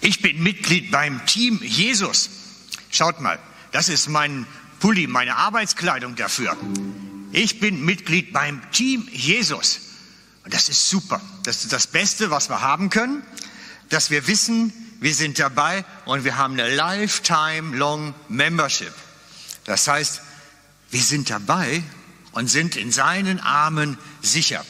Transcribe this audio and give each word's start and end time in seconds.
Ich 0.00 0.22
bin 0.22 0.42
Mitglied 0.42 0.90
beim 0.90 1.24
Team 1.26 1.60
Jesus. 1.62 2.30
Schaut 2.90 3.20
mal, 3.20 3.38
das 3.72 3.88
ist 3.88 4.08
mein 4.08 4.46
Pulli, 4.80 5.06
meine 5.06 5.36
Arbeitskleidung 5.36 6.16
dafür. 6.16 6.56
Ich 7.32 7.60
bin 7.60 7.84
Mitglied 7.84 8.32
beim 8.32 8.62
Team 8.72 9.06
Jesus. 9.12 9.80
Und 10.44 10.54
das 10.54 10.68
ist 10.68 10.88
super. 10.88 11.20
Das 11.44 11.64
ist 11.64 11.72
das 11.72 11.86
Beste, 11.86 12.30
was 12.30 12.48
wir 12.48 12.62
haben 12.62 12.88
können, 12.88 13.22
dass 13.90 14.10
wir 14.10 14.26
wissen, 14.26 14.72
wir 15.00 15.14
sind 15.14 15.38
dabei 15.38 15.84
und 16.06 16.24
wir 16.24 16.36
haben 16.36 16.54
eine 16.54 16.74
Lifetime 16.74 17.76
Long 17.76 18.14
Membership. 18.28 18.92
Das 19.64 19.86
heißt, 19.86 20.22
wir 20.90 21.02
sind 21.02 21.30
dabei 21.30 21.82
und 22.32 22.48
sind 22.48 22.76
in 22.76 22.90
seinen 22.90 23.38
Armen 23.38 23.98
sicher. 24.22 24.64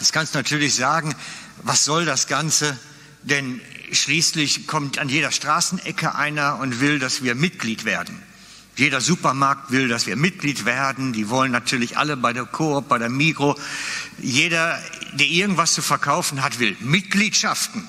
Jetzt 0.00 0.12
kannst 0.12 0.34
du 0.34 0.38
natürlich 0.38 0.74
sagen, 0.74 1.14
was 1.62 1.84
soll 1.84 2.04
das 2.04 2.26
Ganze? 2.26 2.76
Denn 3.22 3.60
schließlich 3.92 4.66
kommt 4.66 4.98
an 4.98 5.08
jeder 5.08 5.30
Straßenecke 5.30 6.14
einer 6.14 6.58
und 6.58 6.80
will, 6.80 6.98
dass 6.98 7.22
wir 7.22 7.34
Mitglied 7.34 7.84
werden. 7.84 8.20
Jeder 8.76 9.00
Supermarkt 9.00 9.70
will, 9.70 9.86
dass 9.86 10.06
wir 10.06 10.16
Mitglied 10.16 10.64
werden. 10.64 11.12
Die 11.12 11.28
wollen 11.28 11.52
natürlich 11.52 11.96
alle 11.96 12.16
bei 12.16 12.32
der 12.32 12.44
Coop, 12.44 12.88
bei 12.88 12.98
der 12.98 13.08
Migro. 13.08 13.56
Jeder, 14.18 14.80
der 15.12 15.26
irgendwas 15.26 15.74
zu 15.74 15.82
verkaufen 15.82 16.42
hat, 16.42 16.58
will 16.58 16.76
Mitgliedschaften. 16.80 17.88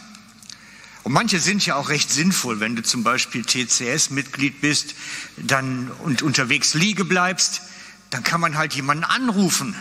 Und 1.02 1.14
manche 1.14 1.40
sind 1.40 1.66
ja 1.66 1.76
auch 1.76 1.90
recht 1.90 2.12
sinnvoll, 2.12 2.60
wenn 2.60 2.76
du 2.76 2.84
zum 2.84 3.04
Beispiel 3.04 3.44
TCS-Mitglied 3.44 4.62
bist 4.62 4.96
dann, 5.38 5.92
und 6.04 6.22
unterwegs 6.22 6.74
liege 6.74 7.06
bleibst, 7.06 7.62
dann 8.10 8.24
kann 8.24 8.42
man 8.42 8.58
halt 8.58 8.74
jemanden 8.74 9.04
anrufen. 9.04 9.76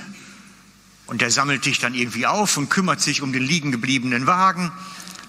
Und 1.07 1.21
der 1.21 1.31
sammelt 1.31 1.67
dich 1.67 1.79
dann 1.79 1.95
irgendwie 1.95 2.27
auf 2.27 2.57
und 2.57 2.71
kümmert 2.71 3.01
sich 3.01 3.21
um 3.21 3.33
den 3.33 3.43
liegen 3.43 3.73
gebliebenen 3.73 4.27
Wagen. 4.27 4.73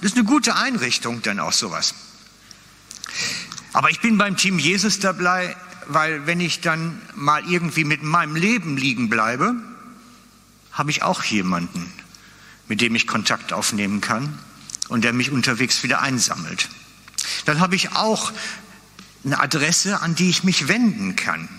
Das 0.01 0.11
ist 0.11 0.17
eine 0.17 0.25
gute 0.25 0.55
Einrichtung, 0.55 1.21
dann 1.21 1.39
auch 1.39 1.53
sowas. 1.53 1.93
Aber 3.73 3.89
ich 3.89 4.01
bin 4.01 4.17
beim 4.17 4.37
Team 4.37 4.59
Jesus 4.59 4.99
dabei, 4.99 5.55
weil 5.87 6.25
wenn 6.25 6.39
ich 6.39 6.61
dann 6.61 7.01
mal 7.13 7.43
irgendwie 7.45 7.83
mit 7.83 8.03
meinem 8.03 8.35
Leben 8.35 8.77
liegen 8.77 9.09
bleibe, 9.09 9.55
habe 10.71 10.91
ich 10.91 11.03
auch 11.03 11.23
jemanden, 11.23 11.91
mit 12.67 12.81
dem 12.81 12.95
ich 12.95 13.07
Kontakt 13.07 13.53
aufnehmen 13.53 14.01
kann 14.01 14.37
und 14.87 15.03
der 15.03 15.13
mich 15.13 15.31
unterwegs 15.31 15.83
wieder 15.83 16.01
einsammelt. 16.01 16.69
Dann 17.45 17.59
habe 17.59 17.75
ich 17.75 17.93
auch 17.93 18.31
eine 19.23 19.39
Adresse, 19.39 20.01
an 20.01 20.15
die 20.15 20.29
ich 20.29 20.43
mich 20.43 20.67
wenden 20.67 21.15
kann. 21.15 21.49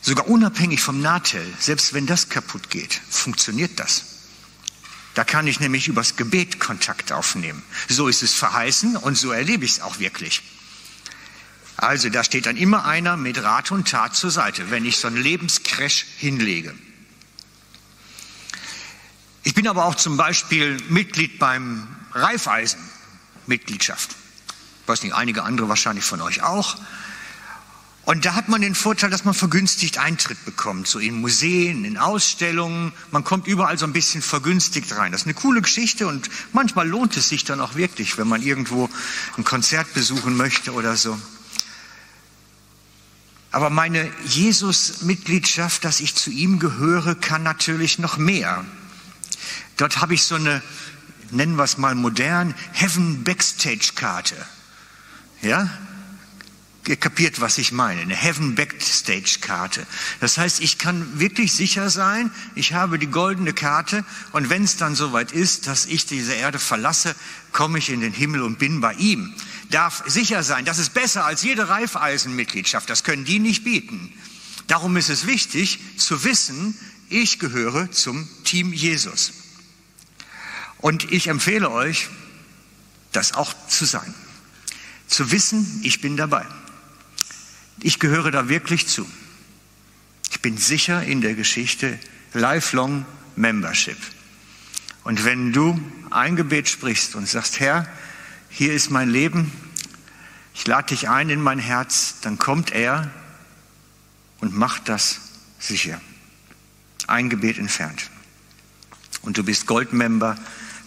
Sogar 0.00 0.26
unabhängig 0.28 0.80
vom 0.80 1.00
Nahtel, 1.00 1.46
selbst 1.60 1.94
wenn 1.94 2.06
das 2.06 2.28
kaputt 2.28 2.70
geht, 2.70 3.00
funktioniert 3.08 3.78
das. 3.78 4.11
Da 5.14 5.24
kann 5.24 5.46
ich 5.46 5.60
nämlich 5.60 5.88
übers 5.88 6.16
Gebet 6.16 6.58
Kontakt 6.58 7.12
aufnehmen. 7.12 7.62
So 7.88 8.08
ist 8.08 8.22
es 8.22 8.32
verheißen 8.32 8.96
und 8.96 9.16
so 9.16 9.30
erlebe 9.30 9.64
ich 9.64 9.72
es 9.72 9.80
auch 9.80 9.98
wirklich. 9.98 10.42
Also 11.76 12.08
da 12.08 12.22
steht 12.24 12.46
dann 12.46 12.56
immer 12.56 12.84
einer 12.84 13.16
mit 13.16 13.42
Rat 13.42 13.70
und 13.72 13.88
Tat 13.88 14.14
zur 14.14 14.30
Seite, 14.30 14.70
wenn 14.70 14.84
ich 14.84 14.98
so 14.98 15.08
einen 15.08 15.16
Lebenscrash 15.16 16.06
hinlege. 16.18 16.74
Ich 19.42 19.54
bin 19.54 19.66
aber 19.66 19.84
auch 19.84 19.96
zum 19.96 20.16
Beispiel 20.16 20.78
Mitglied 20.88 21.38
beim 21.38 21.88
Raiffeisen 22.12 22.78
Mitgliedschaft. 23.46 24.10
Ich 24.82 24.88
weiß 24.88 25.02
nicht, 25.02 25.14
einige 25.14 25.42
andere 25.42 25.68
wahrscheinlich 25.68 26.04
von 26.04 26.20
euch 26.20 26.42
auch. 26.42 26.76
Und 28.04 28.24
da 28.24 28.34
hat 28.34 28.48
man 28.48 28.62
den 28.62 28.74
Vorteil, 28.74 29.10
dass 29.10 29.24
man 29.24 29.32
vergünstigt 29.32 29.98
Eintritt 29.98 30.44
bekommt, 30.44 30.88
so 30.88 30.98
in 30.98 31.20
Museen, 31.20 31.84
in 31.84 31.98
Ausstellungen. 31.98 32.92
Man 33.12 33.22
kommt 33.22 33.46
überall 33.46 33.78
so 33.78 33.86
ein 33.86 33.92
bisschen 33.92 34.22
vergünstigt 34.22 34.96
rein. 34.96 35.12
Das 35.12 35.22
ist 35.22 35.26
eine 35.28 35.34
coole 35.34 35.62
Geschichte 35.62 36.08
und 36.08 36.28
manchmal 36.52 36.88
lohnt 36.88 37.16
es 37.16 37.28
sich 37.28 37.44
dann 37.44 37.60
auch 37.60 37.76
wirklich, 37.76 38.18
wenn 38.18 38.26
man 38.26 38.42
irgendwo 38.42 38.90
ein 39.36 39.44
Konzert 39.44 39.94
besuchen 39.94 40.36
möchte 40.36 40.72
oder 40.72 40.96
so. 40.96 41.16
Aber 43.52 43.70
meine 43.70 44.10
Jesus-Mitgliedschaft, 44.24 45.84
dass 45.84 46.00
ich 46.00 46.16
zu 46.16 46.30
ihm 46.30 46.58
gehöre, 46.58 47.14
kann 47.14 47.44
natürlich 47.44 47.98
noch 48.00 48.16
mehr. 48.16 48.64
Dort 49.76 50.00
habe 50.00 50.14
ich 50.14 50.24
so 50.24 50.34
eine, 50.34 50.60
nennen 51.30 51.56
wir 51.56 51.64
es 51.64 51.78
mal 51.78 51.94
modern, 51.94 52.54
Heaven 52.72 53.22
Backstage-Karte. 53.22 54.34
Ja? 55.42 55.70
Ihr 56.88 56.96
kapiert, 56.96 57.40
was 57.40 57.58
ich 57.58 57.70
meine. 57.70 58.00
Eine 58.00 58.16
Heaven 58.16 58.56
Backstage-Karte. 58.56 59.86
Das 60.18 60.36
heißt, 60.36 60.60
ich 60.60 60.78
kann 60.78 61.20
wirklich 61.20 61.52
sicher 61.52 61.90
sein, 61.90 62.32
ich 62.56 62.72
habe 62.72 62.98
die 62.98 63.06
goldene 63.06 63.52
Karte 63.52 64.04
und 64.32 64.50
wenn 64.50 64.64
es 64.64 64.78
dann 64.78 64.96
soweit 64.96 65.30
ist, 65.30 65.68
dass 65.68 65.86
ich 65.86 66.06
diese 66.06 66.34
Erde 66.34 66.58
verlasse, 66.58 67.14
komme 67.52 67.78
ich 67.78 67.88
in 67.88 68.00
den 68.00 68.12
Himmel 68.12 68.42
und 68.42 68.58
bin 68.58 68.80
bei 68.80 68.94
ihm. 68.94 69.32
Darf 69.70 70.02
sicher 70.06 70.42
sein, 70.42 70.64
das 70.64 70.78
ist 70.78 70.92
besser 70.92 71.24
als 71.24 71.42
jede 71.42 71.68
Reifeisenmitgliedschaft. 71.68 72.90
Das 72.90 73.04
können 73.04 73.24
die 73.24 73.38
nicht 73.38 73.62
bieten. 73.62 74.12
Darum 74.66 74.96
ist 74.96 75.08
es 75.08 75.26
wichtig 75.26 75.78
zu 75.98 76.24
wissen, 76.24 76.76
ich 77.08 77.38
gehöre 77.38 77.92
zum 77.92 78.28
Team 78.42 78.72
Jesus. 78.72 79.32
Und 80.78 81.12
ich 81.12 81.28
empfehle 81.28 81.70
euch, 81.70 82.08
das 83.12 83.34
auch 83.34 83.54
zu 83.68 83.84
sein. 83.84 84.12
Zu 85.06 85.30
wissen, 85.30 85.80
ich 85.84 86.00
bin 86.00 86.16
dabei. 86.16 86.44
Ich 87.80 87.98
gehöre 87.98 88.30
da 88.30 88.48
wirklich 88.48 88.86
zu. 88.86 89.08
Ich 90.30 90.40
bin 90.40 90.56
sicher 90.56 91.02
in 91.02 91.20
der 91.20 91.34
Geschichte 91.34 91.98
Lifelong 92.32 93.04
Membership. 93.36 93.98
Und 95.04 95.24
wenn 95.24 95.52
du 95.52 95.80
ein 96.10 96.36
Gebet 96.36 96.68
sprichst 96.68 97.14
und 97.14 97.28
sagst, 97.28 97.60
Herr, 97.60 97.88
hier 98.48 98.72
ist 98.72 98.90
mein 98.90 99.10
Leben, 99.10 99.52
ich 100.54 100.66
lade 100.66 100.88
dich 100.88 101.08
ein 101.08 101.30
in 101.30 101.40
mein 101.40 101.58
Herz, 101.58 102.16
dann 102.20 102.38
kommt 102.38 102.72
er 102.72 103.10
und 104.40 104.54
macht 104.54 104.88
das 104.88 105.20
sicher. 105.58 106.00
Ein 107.06 107.30
Gebet 107.30 107.58
entfernt. 107.58 108.10
Und 109.22 109.38
du 109.38 109.44
bist 109.44 109.66
Goldmember 109.66 110.36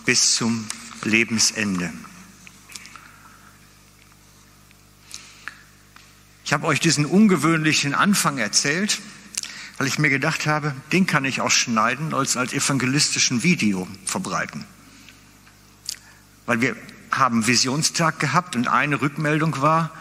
bis 0.06 0.35
zum 0.35 0.67
Lebensende. 1.03 1.91
Ich 6.46 6.54
habe 6.54 6.68
euch 6.68 6.80
diesen 6.80 7.08
ungewöhnlichen 7.08 7.96
Anfang 7.96 8.38
erzählt, 8.38 9.02
weil 9.80 9.88
ich 9.88 9.98
mir 9.98 10.12
gedacht 10.12 10.46
habe, 10.46 10.76
den 10.92 11.08
kann 11.08 11.26
ich 11.26 11.42
auch 11.42 11.50
schneiden 11.50 12.14
als 12.14 12.38
als 12.38 12.54
evangelistischen 12.54 13.42
Video 13.42 13.88
verbreiten. 14.06 14.64
Weil 16.46 16.62
wir 16.62 16.76
haben 17.12 17.48
Visionstag 17.48 18.20
gehabt 18.20 18.56
und 18.56 18.68
eine 18.68 19.02
Rückmeldung 19.02 19.60
war, 19.62 19.92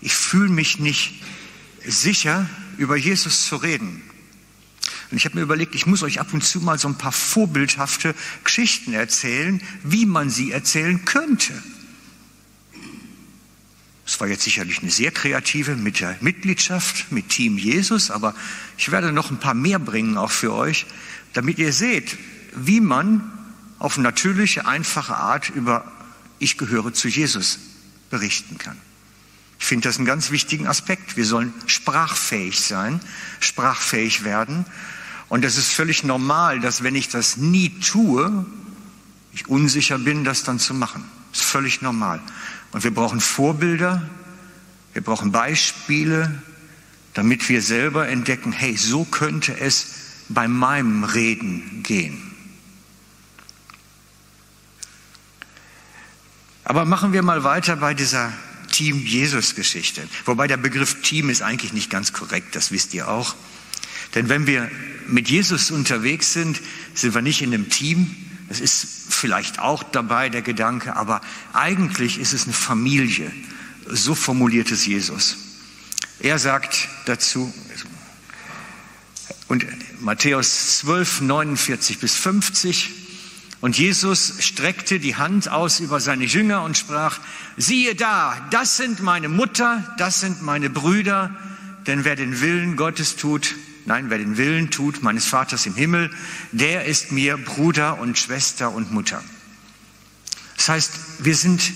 ich 0.00 0.14
fühle 0.14 0.48
mich 0.48 0.80
nicht 0.80 1.22
sicher, 1.86 2.50
über 2.78 2.96
Jesus 2.96 3.46
zu 3.46 3.54
reden. 3.54 4.02
Und 5.12 5.18
ich 5.18 5.24
habe 5.24 5.36
mir 5.36 5.42
überlegt, 5.42 5.76
ich 5.76 5.86
muss 5.86 6.02
euch 6.02 6.18
ab 6.18 6.34
und 6.34 6.42
zu 6.42 6.60
mal 6.60 6.80
so 6.80 6.88
ein 6.88 6.98
paar 6.98 7.12
vorbildhafte 7.12 8.16
Geschichten 8.42 8.92
erzählen, 8.92 9.62
wie 9.84 10.06
man 10.06 10.30
sie 10.30 10.50
erzählen 10.50 11.04
könnte. 11.04 11.52
Es 14.12 14.20
war 14.20 14.28
jetzt 14.28 14.42
sicherlich 14.42 14.82
eine 14.82 14.90
sehr 14.90 15.10
kreative 15.10 15.74
mit 15.74 16.00
der 16.00 16.18
Mitgliedschaft, 16.20 17.10
mit 17.10 17.30
Team 17.30 17.56
Jesus, 17.56 18.10
aber 18.10 18.34
ich 18.76 18.92
werde 18.92 19.10
noch 19.10 19.30
ein 19.30 19.40
paar 19.40 19.54
mehr 19.54 19.78
bringen 19.78 20.18
auch 20.18 20.30
für 20.30 20.52
euch, 20.52 20.84
damit 21.32 21.58
ihr 21.58 21.72
seht, 21.72 22.18
wie 22.54 22.82
man 22.82 23.22
auf 23.78 23.96
natürliche, 23.96 24.66
einfache 24.66 25.16
Art 25.16 25.48
über 25.48 25.90
Ich 26.38 26.58
gehöre 26.58 26.92
zu 26.92 27.08
Jesus 27.08 27.58
berichten 28.10 28.58
kann. 28.58 28.76
Ich 29.58 29.64
finde 29.64 29.88
das 29.88 29.96
einen 29.96 30.04
ganz 30.04 30.30
wichtigen 30.30 30.66
Aspekt. 30.66 31.16
Wir 31.16 31.24
sollen 31.24 31.54
sprachfähig 31.64 32.60
sein, 32.60 33.00
sprachfähig 33.40 34.24
werden. 34.24 34.66
Und 35.30 35.42
es 35.42 35.56
ist 35.56 35.72
völlig 35.72 36.04
normal, 36.04 36.60
dass 36.60 36.82
wenn 36.82 36.96
ich 36.96 37.08
das 37.08 37.38
nie 37.38 37.70
tue, 37.80 38.44
ich 39.32 39.48
unsicher 39.48 39.98
bin, 39.98 40.22
das 40.22 40.44
dann 40.44 40.58
zu 40.58 40.74
machen. 40.74 41.02
Das 41.30 41.40
ist 41.40 41.46
völlig 41.46 41.80
normal. 41.80 42.20
Und 42.72 42.84
wir 42.84 42.92
brauchen 42.92 43.20
Vorbilder, 43.20 44.08
wir 44.94 45.02
brauchen 45.02 45.30
Beispiele, 45.32 46.42
damit 47.14 47.48
wir 47.48 47.62
selber 47.62 48.08
entdecken, 48.08 48.52
hey, 48.52 48.76
so 48.76 49.04
könnte 49.04 49.58
es 49.58 49.94
bei 50.28 50.48
meinem 50.48 51.04
Reden 51.04 51.82
gehen. 51.82 52.32
Aber 56.64 56.84
machen 56.84 57.12
wir 57.12 57.22
mal 57.22 57.44
weiter 57.44 57.76
bei 57.76 57.92
dieser 57.92 58.32
Team 58.70 59.04
Jesus 59.04 59.54
Geschichte. 59.54 60.02
Wobei 60.24 60.46
der 60.46 60.56
Begriff 60.56 61.02
Team 61.02 61.28
ist 61.28 61.42
eigentlich 61.42 61.74
nicht 61.74 61.90
ganz 61.90 62.14
korrekt, 62.14 62.56
das 62.56 62.70
wisst 62.70 62.94
ihr 62.94 63.08
auch. 63.08 63.34
Denn 64.14 64.28
wenn 64.28 64.46
wir 64.46 64.70
mit 65.06 65.28
Jesus 65.28 65.70
unterwegs 65.70 66.32
sind, 66.32 66.60
sind 66.94 67.14
wir 67.14 67.22
nicht 67.22 67.42
in 67.42 67.52
einem 67.52 67.68
Team, 67.68 68.14
es 68.48 68.60
ist 68.60 68.86
vielleicht 69.08 69.58
auch 69.58 69.82
dabei 69.82 70.28
der 70.28 70.42
Gedanke, 70.42 70.96
aber 70.96 71.20
eigentlich 71.52 72.18
ist 72.18 72.32
es 72.32 72.44
eine 72.44 72.52
Familie. 72.52 73.30
So 73.86 74.14
formuliert 74.14 74.70
es 74.70 74.86
Jesus. 74.86 75.36
Er 76.20 76.38
sagt 76.38 76.88
dazu, 77.06 77.52
und 79.48 79.66
Matthäus 80.00 80.78
12, 80.78 81.22
49 81.22 81.98
bis 81.98 82.14
50, 82.14 82.90
Und 83.62 83.78
Jesus 83.78 84.34
streckte 84.40 84.98
die 84.98 85.14
Hand 85.14 85.48
aus 85.48 85.78
über 85.78 86.00
seine 86.00 86.24
Jünger 86.24 86.64
und 86.64 86.76
sprach, 86.76 87.20
siehe 87.56 87.94
da, 87.94 88.48
das 88.50 88.76
sind 88.76 89.00
meine 89.00 89.28
Mutter, 89.28 89.94
das 89.98 90.20
sind 90.20 90.42
meine 90.42 90.68
Brüder, 90.68 91.30
denn 91.86 92.04
wer 92.04 92.16
den 92.16 92.40
Willen 92.40 92.76
Gottes 92.76 93.14
tut, 93.14 93.54
nein, 93.84 94.10
wer 94.10 94.18
den 94.18 94.36
Willen 94.36 94.70
tut 94.70 95.02
meines 95.02 95.26
Vaters 95.26 95.66
im 95.66 95.74
Himmel, 95.74 96.10
der 96.52 96.84
ist 96.84 97.12
mir 97.12 97.36
Bruder 97.36 97.98
und 97.98 98.18
Schwester 98.18 98.72
und 98.72 98.92
Mutter. 98.92 99.22
Das 100.56 100.68
heißt, 100.68 100.92
wir 101.20 101.34
sind 101.34 101.72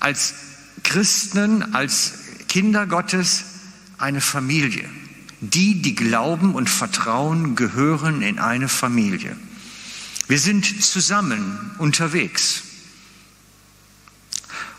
als 0.00 0.34
Christen, 0.82 1.74
als 1.74 2.14
Kinder 2.48 2.86
Gottes 2.86 3.44
eine 3.98 4.20
Familie. 4.20 4.88
Die, 5.40 5.82
die 5.82 5.94
glauben 5.94 6.54
und 6.54 6.70
vertrauen, 6.70 7.54
gehören 7.54 8.22
in 8.22 8.38
eine 8.38 8.68
Familie. 8.68 9.36
Wir 10.26 10.38
sind 10.38 10.82
zusammen 10.82 11.72
unterwegs. 11.78 12.62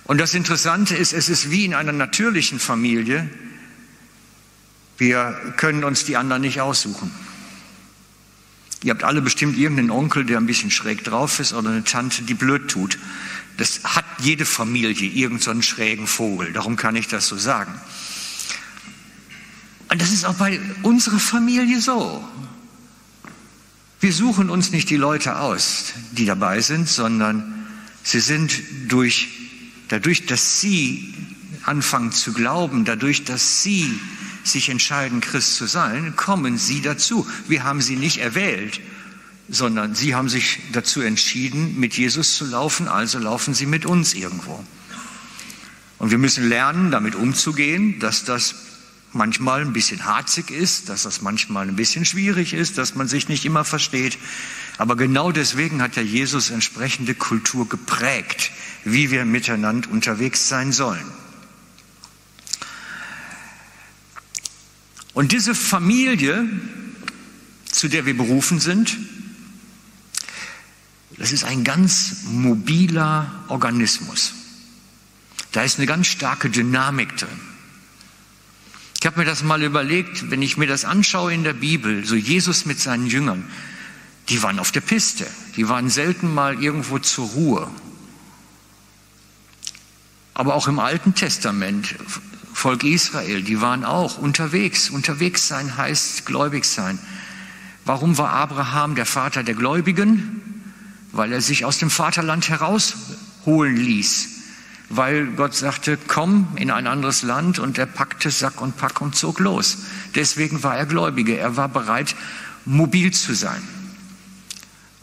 Und 0.06 0.20
das 0.20 0.34
Interessante 0.34 0.96
ist, 0.96 1.14
es 1.14 1.30
ist 1.30 1.52
wie 1.52 1.66
in 1.66 1.74
einer 1.74 1.92
natürlichen 1.92 2.60
Familie. 2.60 3.30
Wir 4.98 5.54
können 5.58 5.84
uns 5.84 6.06
die 6.06 6.18
anderen 6.18 6.42
nicht 6.42 6.62
aussuchen. 6.62 7.12
Ihr 8.84 8.92
habt 8.92 9.04
alle 9.04 9.22
bestimmt 9.22 9.58
irgendeinen 9.58 9.90
Onkel, 9.90 10.26
der 10.26 10.38
ein 10.38 10.46
bisschen 10.46 10.72
schräg 10.72 11.04
drauf 11.04 11.40
ist 11.40 11.54
oder 11.54 11.70
eine 11.70 11.84
Tante, 11.84 12.22
die 12.22 12.36
blöd 12.36 12.70
tut. 12.70 13.00
Das 13.58 13.82
hat 13.84 14.06
jede 14.20 14.46
Familie, 14.46 15.10
irgendeinen 15.10 15.62
so 15.62 15.68
schrägen 15.68 16.08
Vogel. 16.08 16.54
Darum 16.54 16.76
kann 16.76 16.96
ich 16.96 17.08
das 17.08 17.28
so 17.28 17.38
sagen. 17.38 17.74
Und 19.90 20.02
das 20.02 20.12
ist 20.12 20.26
auch 20.26 20.36
bei 20.36 20.60
unserer 20.84 21.20
Familie 21.20 21.82
so. 21.82 22.24
Wir 24.00 24.14
suchen 24.14 24.50
uns 24.50 24.72
nicht 24.72 24.90
die 24.90 24.98
Leute 24.98 25.40
aus, 25.40 25.94
die 26.12 26.26
dabei 26.26 26.62
sind, 26.62 26.88
sondern 26.88 27.66
sie 28.04 28.20
sind 28.20 28.62
durch, 28.88 29.30
dadurch, 29.88 30.26
dass 30.28 30.60
sie 30.62 31.14
anfangen 31.64 32.12
zu 32.12 32.34
glauben, 32.34 32.86
dadurch, 32.86 33.24
dass 33.24 33.64
sie 33.64 34.00
sich 34.48 34.70
entscheiden, 34.70 35.22
Christ 35.22 35.56
zu 35.56 35.66
sein, 35.66 36.16
kommen 36.16 36.58
sie 36.58 36.82
dazu. 36.82 37.28
Wir 37.48 37.64
haben 37.64 37.82
sie 37.82 37.96
nicht 37.96 38.18
erwählt, 38.18 38.80
sondern 39.50 39.96
sie 39.96 40.16
haben 40.16 40.30
sich 40.30 40.60
dazu 40.72 41.02
entschieden, 41.02 41.80
mit 41.80 41.96
Jesus 41.96 42.36
zu 42.36 42.46
laufen, 42.46 42.88
also 42.88 43.20
laufen 43.20 43.54
sie 43.54 43.66
mit 43.66 43.86
uns 43.86 44.14
irgendwo. 44.14 44.64
Und 45.98 46.12
wir 46.12 46.18
müssen 46.18 46.48
lernen, 46.48 46.92
damit 46.92 47.16
umzugehen, 47.16 48.00
dass 48.00 48.26
das 48.26 48.56
manchmal 49.14 49.62
ein 49.62 49.74
bisschen 49.74 50.06
harzig 50.06 50.52
ist, 50.52 50.90
dass 50.90 51.04
das 51.04 51.22
manchmal 51.22 51.68
ein 51.68 51.76
bisschen 51.76 52.06
schwierig 52.06 52.54
ist, 52.54 52.78
dass 52.78 52.96
man 52.96 53.08
sich 53.08 53.30
nicht 53.30 53.46
immer 53.46 53.64
versteht. 53.64 54.18
Aber 54.78 54.98
genau 54.98 55.32
deswegen 55.32 55.82
hat 55.82 55.96
ja 55.96 56.02
Jesus 56.02 56.50
entsprechende 56.50 57.16
Kultur 57.16 57.70
geprägt, 57.70 58.52
wie 58.84 59.12
wir 59.12 59.24
miteinander 59.24 59.90
unterwegs 59.90 60.50
sein 60.50 60.74
sollen. 60.74 61.06
Und 65.16 65.32
diese 65.32 65.56
Familie, 65.56 66.48
zu 67.72 67.88
der 67.88 68.06
wir 68.06 68.16
berufen 68.16 68.60
sind, 68.60 68.98
das 71.18 71.32
ist 71.32 71.46
ein 71.46 71.64
ganz 71.64 72.24
mobiler 72.26 73.46
Organismus. 73.48 74.34
Da 75.54 75.64
ist 75.64 75.78
eine 75.78 75.88
ganz 75.88 76.08
starke 76.08 76.50
Dynamik 76.50 77.16
drin. 77.16 77.40
Ich 79.00 79.06
habe 79.06 79.20
mir 79.20 79.26
das 79.26 79.42
mal 79.42 79.64
überlegt, 79.64 80.30
wenn 80.32 80.42
ich 80.42 80.58
mir 80.58 80.68
das 80.68 80.84
anschaue 80.84 81.34
in 81.34 81.46
der 81.46 81.54
Bibel, 81.54 82.06
so 82.06 82.16
Jesus 82.16 82.66
mit 82.66 82.82
seinen 82.82 83.08
Jüngern, 83.08 83.46
die 84.28 84.44
waren 84.44 84.60
auf 84.60 84.74
der 84.74 84.82
Piste, 84.82 85.26
die 85.56 85.70
waren 85.70 85.90
selten 85.90 86.34
mal 86.34 86.62
irgendwo 86.62 87.00
zur 87.00 87.28
Ruhe. 87.28 87.72
Aber 90.34 90.56
auch 90.56 90.68
im 90.68 90.80
Alten 90.80 91.16
Testament, 91.16 91.96
Volk 92.66 92.84
Israel, 92.84 93.44
die 93.44 93.62
waren 93.62 93.86
auch 93.86 94.18
unterwegs. 94.18 94.90
Unterwegs 94.90 95.48
sein 95.48 95.78
heißt 95.78 96.26
gläubig 96.26 96.66
sein. 96.66 96.98
Warum 97.86 98.18
war 98.18 98.32
Abraham 98.32 98.96
der 98.96 99.06
Vater 99.06 99.44
der 99.44 99.54
Gläubigen? 99.54 100.64
Weil 101.12 101.32
er 101.32 101.42
sich 101.42 101.64
aus 101.64 101.78
dem 101.78 101.92
Vaterland 101.92 102.50
herausholen 102.50 103.78
ließ 103.78 104.30
weil 104.90 105.28
Gott 105.28 105.56
sagte, 105.56 105.98
komm 106.08 106.48
in 106.56 106.70
ein 106.70 106.86
anderes 106.86 107.24
Land 107.24 107.58
und 107.58 107.78
er 107.80 107.88
packte 107.88 108.30
Sack 108.30 108.62
und 108.62 108.78
Pack 108.78 109.02
und 109.02 109.16
zog 109.16 109.40
los. 109.40 109.80
Deswegen 110.14 110.62
war 110.62 110.78
er 110.78 110.86
Gläubige. 110.86 111.38
Er 111.38 111.58
war 111.58 111.70
bereit, 111.70 112.16
mobil 112.66 113.12
zu 113.12 113.34
sein. 113.34 113.62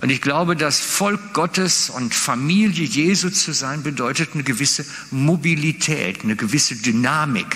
Und 0.02 0.10
ich 0.10 0.20
glaube, 0.20 0.56
das 0.56 0.81
Volk 0.81 1.32
Gottes 1.32 1.88
und 1.88 2.12
Familie 2.12 2.84
Jesu 2.84 3.31
zu 3.31 3.52
sein, 3.52 3.84
bedeutet 3.84 4.31
eine 4.34 4.43
gewisse 4.43 4.84
Mobilität, 5.12 6.25
eine 6.25 6.34
gewisse 6.34 6.75
Dynamik, 6.75 7.46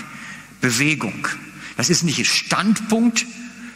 Bewegung. 0.61 1.27
Das 1.75 1.89
ist 1.89 2.03
nicht 2.03 2.25
Standpunkt, 2.25 3.25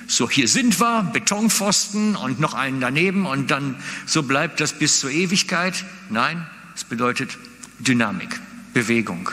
so 0.08 0.30
hier 0.30 0.48
sind 0.48 0.80
wir, 0.80 1.04
Betonpfosten 1.12 2.16
und 2.16 2.40
noch 2.40 2.54
einen 2.54 2.80
daneben 2.80 3.26
und 3.26 3.52
dann 3.52 3.76
so 4.06 4.24
bleibt 4.24 4.62
das 4.62 4.72
bis 4.72 5.02
zur 5.02 5.12
Ewigkeit. 5.12 5.84
Nein, 6.10 6.48
es 6.74 6.86
bedeutet 6.86 7.38
Dynamik, 7.80 8.40
Bewegung. 8.74 9.30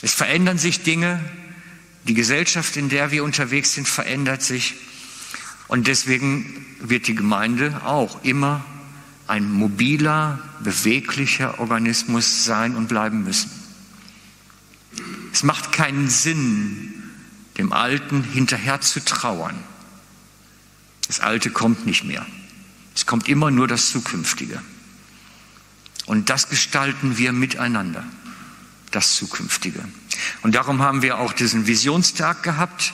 Es 0.00 0.14
verändern 0.14 0.58
sich 0.58 0.84
Dinge, 0.84 1.18
die 2.06 2.14
Gesellschaft, 2.14 2.76
in 2.76 2.88
der 2.88 3.10
wir 3.10 3.24
unterwegs 3.24 3.74
sind, 3.74 3.88
verändert 3.88 4.42
sich. 4.42 4.74
Und 5.74 5.88
deswegen 5.88 6.64
wird 6.78 7.08
die 7.08 7.16
Gemeinde 7.16 7.80
auch 7.84 8.22
immer 8.22 8.64
ein 9.26 9.50
mobiler, 9.52 10.38
beweglicher 10.60 11.58
Organismus 11.58 12.44
sein 12.44 12.76
und 12.76 12.86
bleiben 12.86 13.24
müssen. 13.24 13.50
Es 15.32 15.42
macht 15.42 15.72
keinen 15.72 16.08
Sinn, 16.08 16.94
dem 17.58 17.72
Alten 17.72 18.22
hinterher 18.22 18.82
zu 18.82 19.04
trauern. 19.04 19.56
Das 21.08 21.18
Alte 21.18 21.50
kommt 21.50 21.86
nicht 21.86 22.04
mehr. 22.04 22.24
Es 22.94 23.04
kommt 23.04 23.28
immer 23.28 23.50
nur 23.50 23.66
das 23.66 23.90
Zukünftige. 23.90 24.62
Und 26.06 26.30
das 26.30 26.48
gestalten 26.50 27.18
wir 27.18 27.32
miteinander, 27.32 28.04
das 28.92 29.16
Zukünftige. 29.16 29.84
Und 30.42 30.54
darum 30.54 30.82
haben 30.82 31.02
wir 31.02 31.18
auch 31.18 31.32
diesen 31.32 31.66
Visionstag 31.66 32.44
gehabt. 32.44 32.92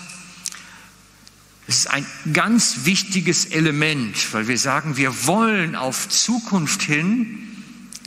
Es 1.71 1.85
ist 1.85 1.87
ein 1.87 2.05
ganz 2.33 2.79
wichtiges 2.83 3.45
Element, 3.45 4.35
weil 4.35 4.49
wir 4.49 4.59
sagen, 4.59 4.97
wir 4.97 5.29
wollen 5.29 5.77
auf 5.77 6.09
Zukunft 6.09 6.83
hin 6.83 7.47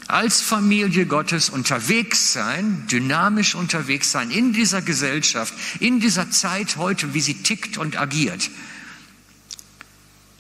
als 0.10 0.42
Familie 0.42 1.06
Gottes 1.06 1.50
unterwegs 1.50 2.34
sein, 2.34 2.86
dynamisch 2.92 3.56
unterwegs 3.56 4.12
sein 4.12 4.32
in 4.32 4.52
dieser 4.52 4.82
Gesellschaft, 4.82 5.54
in 5.80 6.02
dieser 6.02 6.30
Zeit 6.30 6.76
heute, 6.76 7.14
wie 7.14 7.22
sie 7.22 7.36
tickt 7.36 7.78
und 7.78 7.98
agiert. 7.98 8.50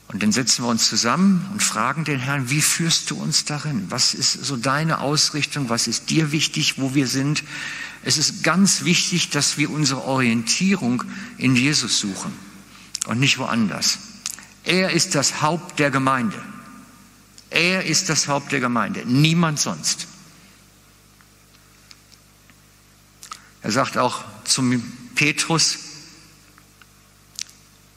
Und 0.09 0.21
dann 0.21 0.33
setzen 0.33 0.65
wir 0.65 0.69
uns 0.69 0.89
zusammen 0.89 1.47
und 1.53 1.63
fragen 1.63 2.03
den 2.03 2.19
Herrn, 2.19 2.49
wie 2.49 2.61
führst 2.61 3.09
du 3.09 3.15
uns 3.15 3.45
darin? 3.45 3.85
Was 3.87 4.13
ist 4.13 4.33
so 4.33 4.57
deine 4.57 4.99
Ausrichtung? 4.99 5.69
Was 5.69 5.87
ist 5.87 6.09
dir 6.09 6.33
wichtig, 6.33 6.77
wo 6.77 6.93
wir 6.93 7.07
sind? 7.07 7.45
Es 8.03 8.17
ist 8.17 8.43
ganz 8.43 8.83
wichtig, 8.83 9.29
dass 9.29 9.57
wir 9.57 9.69
unsere 9.69 10.03
Orientierung 10.03 11.05
in 11.37 11.55
Jesus 11.55 11.99
suchen 11.99 12.33
und 13.05 13.19
nicht 13.19 13.37
woanders. 13.37 13.99
Er 14.63 14.91
ist 14.91 15.15
das 15.15 15.41
Haupt 15.41 15.79
der 15.79 15.91
Gemeinde. 15.91 16.41
Er 17.49 17.85
ist 17.85 18.09
das 18.09 18.27
Haupt 18.27 18.51
der 18.51 18.59
Gemeinde, 18.59 19.03
niemand 19.05 19.59
sonst. 19.59 20.07
Er 23.61 23.71
sagt 23.71 23.97
auch 23.97 24.23
zum 24.43 24.81
Petrus, 25.15 25.77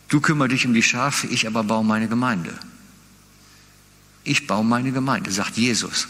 Du 0.08 0.20
kümmer 0.20 0.48
dich 0.48 0.66
um 0.66 0.74
die 0.74 0.82
Schafe, 0.82 1.26
ich 1.26 1.46
aber 1.46 1.64
baue 1.64 1.84
meine 1.84 2.08
Gemeinde. 2.08 2.56
Ich 4.24 4.46
baue 4.46 4.64
meine 4.64 4.92
Gemeinde, 4.92 5.32
sagt 5.32 5.56
Jesus. 5.56 6.08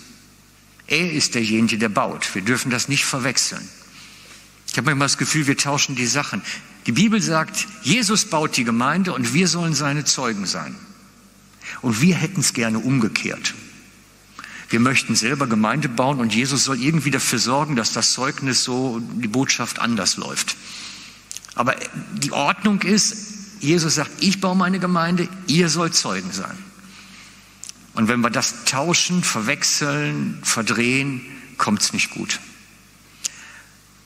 Er 0.86 1.12
ist 1.12 1.34
derjenige, 1.34 1.78
der 1.78 1.88
baut. 1.88 2.34
Wir 2.34 2.42
dürfen 2.42 2.70
das 2.70 2.88
nicht 2.88 3.04
verwechseln. 3.04 3.66
Ich 4.76 4.78
habe 4.78 4.90
manchmal 4.90 5.06
das 5.06 5.16
Gefühl, 5.16 5.47
wir 5.47 5.56
tauschen 5.56 5.97
die 5.97 6.04
Sachen. 6.04 6.42
Die 6.85 6.92
Bibel 6.92 7.23
sagt, 7.23 7.66
Jesus 7.80 8.26
baut 8.26 8.59
die 8.59 8.64
Gemeinde 8.64 9.14
und 9.14 9.33
wir 9.33 9.49
sollen 9.49 9.73
seine 9.73 10.04
Zeugen 10.04 10.45
sein. 10.45 10.76
Und 11.80 12.02
wir 12.02 12.14
hätten 12.14 12.40
es 12.40 12.52
gerne 12.52 12.78
umgekehrt. 12.78 13.54
Wir 14.68 14.78
möchten 14.80 15.16
selber 15.16 15.47
Gemeinde 15.47 15.88
bauen 15.88 16.21
und 16.21 16.35
Jesus 16.35 16.64
soll 16.64 16.78
irgendwie 16.78 17.11
dafür 17.11 17.38
sorgen, 17.38 17.75
dass 17.75 17.95
das 17.95 18.12
Zeugnis 18.12 18.64
so, 18.64 19.00
die 19.00 19.28
Botschaft 19.28 19.78
anders 19.78 20.18
läuft. 20.18 20.56
Aber 21.54 21.75
die 22.12 22.33
Ordnung 22.33 22.83
ist, 22.83 23.16
Jesus 23.61 23.95
sagt, 23.95 24.11
ich 24.21 24.42
baue 24.42 24.56
meine 24.56 24.78
Gemeinde, 24.78 25.26
ihr 25.47 25.71
sollt 25.71 25.95
Zeugen 25.95 26.33
sein. 26.33 26.59
Und 27.95 28.09
wenn 28.09 28.21
wir 28.21 28.28
das 28.28 28.66
tauschen, 28.66 29.25
verwechseln, 29.25 30.38
verdrehen, 30.42 31.23
kommt 31.56 31.80
es 31.80 31.95
nicht 31.95 32.11
gut. 32.11 32.40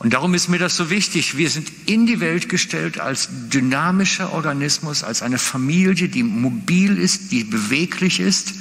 Und 0.00 0.14
darum 0.14 0.33
ist 0.33 0.49
mir 0.49 0.59
das 0.59 0.78
so 0.78 0.88
wichtig. 0.88 1.37
Wir 1.37 1.50
sind 1.50 1.71
in 1.85 2.07
die 2.07 2.21
Welt 2.21 2.49
gestellt 2.49 2.99
als 2.99 3.28
dynamischer 3.50 4.33
Organismus, 4.33 5.04
als 5.04 5.21
eine 5.21 5.37
Familie, 5.37 6.09
die 6.09 6.23
mobil 6.23 6.97
ist, 6.97 7.33
die 7.33 7.45
beweglich 7.45 8.19
ist. 8.19 8.54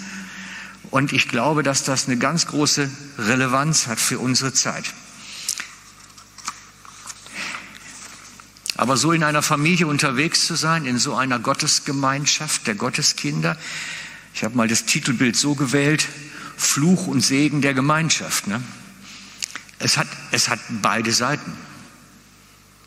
Und 0.91 1.13
ich 1.13 1.29
glaube, 1.29 1.63
dass 1.63 1.85
das 1.85 2.07
eine 2.07 2.17
ganz 2.17 2.45
große 2.47 2.91
Relevanz 3.17 3.87
hat 3.87 4.01
für 4.01 4.19
unsere 4.19 4.51
Zeit. 4.51 4.83
Aber 8.75 8.97
so 8.97 9.13
in 9.13 9.23
einer 9.23 9.41
Familie 9.41 9.87
unterwegs 9.87 10.45
zu 10.45 10.55
sein, 10.55 10.85
in 10.85 10.97
so 10.97 11.15
einer 11.15 11.39
Gottesgemeinschaft 11.39 12.67
der 12.67 12.75
Gotteskinder, 12.75 13.57
ich 14.33 14.43
habe 14.43 14.57
mal 14.57 14.67
das 14.67 14.83
Titelbild 14.83 15.37
so 15.37 15.55
gewählt, 15.55 16.05
Fluch 16.57 17.07
und 17.07 17.21
Segen 17.21 17.61
der 17.61 17.73
Gemeinschaft. 17.73 18.47
Ne? 18.47 18.61
Es, 19.79 19.97
hat, 19.97 20.07
es 20.31 20.49
hat 20.49 20.59
beide 20.81 21.11
Seiten. 21.11 21.53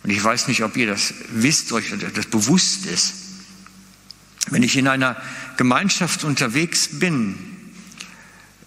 Und 0.02 0.10
ich 0.10 0.22
weiß 0.22 0.48
nicht, 0.48 0.62
ob 0.62 0.76
ihr 0.76 0.86
das 0.86 1.14
wisst, 1.30 1.72
euch 1.72 1.94
das 2.14 2.26
bewusst 2.26 2.86
ist. 2.86 3.14
Wenn 4.50 4.62
ich 4.62 4.76
in 4.76 4.88
einer 4.88 5.16
Gemeinschaft 5.56 6.24
unterwegs 6.24 6.88
bin, 6.98 7.38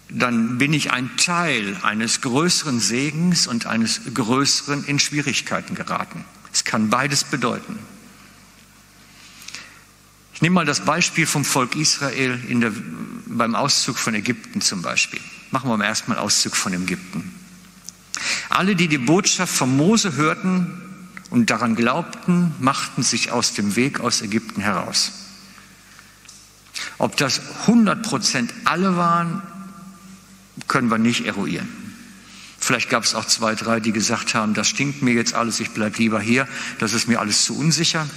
dann 0.08 0.58
bin 0.58 0.72
ich 0.72 0.92
ein 0.92 1.16
Teil 1.16 1.76
eines 1.82 2.20
größeren 2.20 2.80
Segens 2.80 3.46
und 3.46 3.66
eines 3.66 4.00
größeren 4.14 4.84
in 4.84 4.98
Schwierigkeiten 4.98 5.74
geraten. 5.74 6.24
Es 6.52 6.64
kann 6.64 6.90
beides 6.90 7.24
bedeuten. 7.24 7.78
Ich 10.32 10.42
nehme 10.42 10.54
mal 10.54 10.64
das 10.64 10.84
Beispiel 10.84 11.26
vom 11.26 11.44
Volk 11.44 11.76
Israel 11.76 12.38
der, 12.48 12.72
beim 13.26 13.54
Auszug 13.54 13.98
von 13.98 14.14
Ägypten 14.14 14.60
zum 14.60 14.82
Beispiel. 14.82 15.20
Machen 15.50 15.68
wir 15.70 15.76
mal 15.76 15.86
erstmal 15.86 16.18
Auszug 16.18 16.56
von 16.56 16.72
Ägypten. 16.72 17.34
Alle, 18.48 18.76
die 18.76 18.88
die 18.88 18.98
Botschaft 18.98 19.54
von 19.54 19.76
Mose 19.76 20.14
hörten 20.14 20.82
und 21.30 21.50
daran 21.50 21.74
glaubten, 21.74 22.54
machten 22.58 23.02
sich 23.02 23.30
aus 23.30 23.54
dem 23.54 23.76
Weg 23.76 24.00
aus 24.00 24.22
Ägypten 24.22 24.60
heraus. 24.60 25.12
Ob 26.98 27.16
das 27.16 27.40
100 27.62 28.02
Prozent 28.02 28.52
alle 28.64 28.96
waren, 28.96 29.42
können 30.68 30.90
wir 30.90 30.98
nicht 30.98 31.26
eruieren. 31.26 31.68
Vielleicht 32.58 32.88
gab 32.88 33.04
es 33.04 33.14
auch 33.14 33.26
zwei, 33.26 33.54
drei, 33.54 33.80
die 33.80 33.92
gesagt 33.92 34.34
haben, 34.34 34.54
das 34.54 34.68
stinkt 34.68 35.02
mir 35.02 35.12
jetzt 35.12 35.34
alles, 35.34 35.60
ich 35.60 35.70
bleibe 35.70 35.98
lieber 35.98 36.20
hier, 36.20 36.48
das 36.78 36.94
ist 36.94 37.06
mir 37.06 37.20
alles 37.20 37.44
zu 37.44 37.56
unsicher. 37.56 38.08